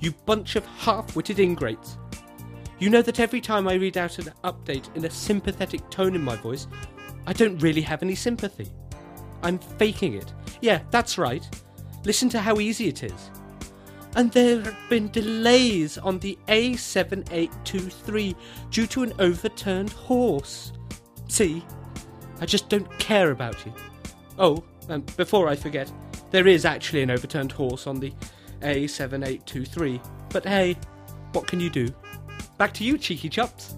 you 0.00 0.10
bunch 0.26 0.56
of 0.56 0.66
half 0.66 1.14
witted 1.14 1.38
ingrates. 1.38 1.96
You 2.80 2.90
know 2.90 3.02
that 3.02 3.20
every 3.20 3.40
time 3.40 3.68
I 3.68 3.74
read 3.74 3.98
out 3.98 4.18
an 4.18 4.32
update 4.42 4.96
in 4.96 5.04
a 5.04 5.10
sympathetic 5.10 5.88
tone 5.90 6.16
in 6.16 6.24
my 6.24 6.34
voice, 6.34 6.66
I 7.24 7.34
don't 7.34 7.62
really 7.62 7.82
have 7.82 8.02
any 8.02 8.16
sympathy. 8.16 8.68
I'm 9.44 9.58
faking 9.58 10.14
it. 10.14 10.34
Yeah, 10.60 10.80
that's 10.90 11.18
right. 11.18 11.48
Listen 12.04 12.28
to 12.30 12.40
how 12.40 12.60
easy 12.60 12.88
it 12.88 13.02
is. 13.02 13.30
And 14.16 14.32
there 14.32 14.60
have 14.60 14.76
been 14.88 15.08
delays 15.08 15.98
on 15.98 16.18
the 16.18 16.38
A7823 16.48 18.34
due 18.70 18.86
to 18.88 19.02
an 19.02 19.12
overturned 19.18 19.92
horse. 19.92 20.72
See, 21.28 21.64
I 22.40 22.46
just 22.46 22.68
don't 22.68 22.90
care 22.98 23.30
about 23.30 23.64
you. 23.64 23.72
Oh, 24.38 24.64
and 24.88 25.04
before 25.16 25.48
I 25.48 25.54
forget, 25.54 25.92
there 26.30 26.48
is 26.48 26.64
actually 26.64 27.02
an 27.02 27.10
overturned 27.10 27.52
horse 27.52 27.86
on 27.86 28.00
the 28.00 28.12
A7823. 28.62 30.00
But 30.30 30.44
hey, 30.46 30.76
what 31.32 31.46
can 31.46 31.60
you 31.60 31.70
do? 31.70 31.88
Back 32.58 32.74
to 32.74 32.84
you, 32.84 32.98
cheeky 32.98 33.28
chops. 33.28 33.76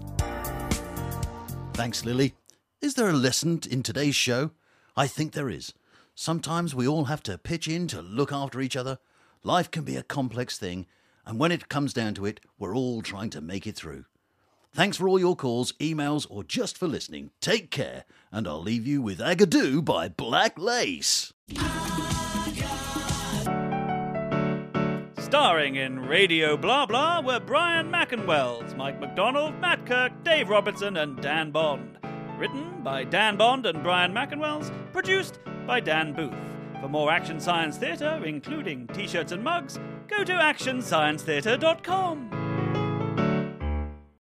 Thanks, 1.73 2.05
Lily. 2.05 2.33
Is 2.81 2.95
there 2.95 3.09
a 3.09 3.13
lesson 3.13 3.61
in 3.69 3.83
today's 3.83 4.15
show? 4.15 4.51
I 4.95 5.07
think 5.07 5.33
there 5.33 5.49
is. 5.49 5.73
Sometimes 6.15 6.75
we 6.75 6.87
all 6.87 7.05
have 7.05 7.23
to 7.23 7.39
pitch 7.39 7.67
in 7.67 7.87
to 7.87 8.01
look 8.01 8.31
after 8.31 8.61
each 8.61 8.75
other. 8.75 8.99
Life 9.41 9.71
can 9.71 9.83
be 9.83 9.95
a 9.95 10.03
complex 10.03 10.59
thing, 10.59 10.85
and 11.25 11.39
when 11.39 11.51
it 11.51 11.69
comes 11.69 11.91
down 11.91 12.13
to 12.15 12.25
it, 12.25 12.39
we're 12.59 12.75
all 12.75 13.01
trying 13.01 13.31
to 13.31 13.41
make 13.41 13.65
it 13.65 13.75
through. 13.75 14.05
Thanks 14.71 14.97
for 14.97 15.09
all 15.09 15.19
your 15.19 15.35
calls, 15.35 15.71
emails, 15.73 16.27
or 16.29 16.43
just 16.43 16.77
for 16.77 16.87
listening. 16.87 17.31
Take 17.41 17.71
care, 17.71 18.05
and 18.31 18.47
I'll 18.47 18.61
leave 18.61 18.85
you 18.85 19.01
with 19.01 19.19
Agadoo 19.19 19.83
by 19.83 20.07
Black 20.07 20.57
Lace. 20.57 21.33
Starring 25.17 25.75
in 25.75 25.99
Radio 25.99 26.55
Blah 26.55 26.85
Blah 26.85 27.21
were 27.21 27.39
Brian 27.39 27.91
McInwells, 27.91 28.77
Mike 28.77 28.99
McDonald, 28.99 29.59
Matt 29.59 29.83
Kirk, 29.87 30.11
Dave 30.23 30.49
Robertson, 30.49 30.97
and 30.97 31.19
Dan 31.21 31.49
Bond. 31.49 31.97
Written 32.37 32.83
by 32.83 33.03
Dan 33.03 33.35
Bond 33.35 33.65
and 33.65 33.81
Brian 33.81 34.13
McInwells, 34.13 34.71
produced 34.91 35.39
by 35.65 35.79
Dan 35.79 36.13
Booth. 36.13 36.33
For 36.81 36.89
more 36.89 37.11
Action 37.11 37.39
Science 37.39 37.77
Theatre, 37.77 38.21
including 38.25 38.87
t 38.87 39.07
shirts 39.07 39.31
and 39.31 39.43
mugs, 39.43 39.79
go 40.07 40.23
to 40.23 40.33
actionsciencetheatre.com. 40.33 42.42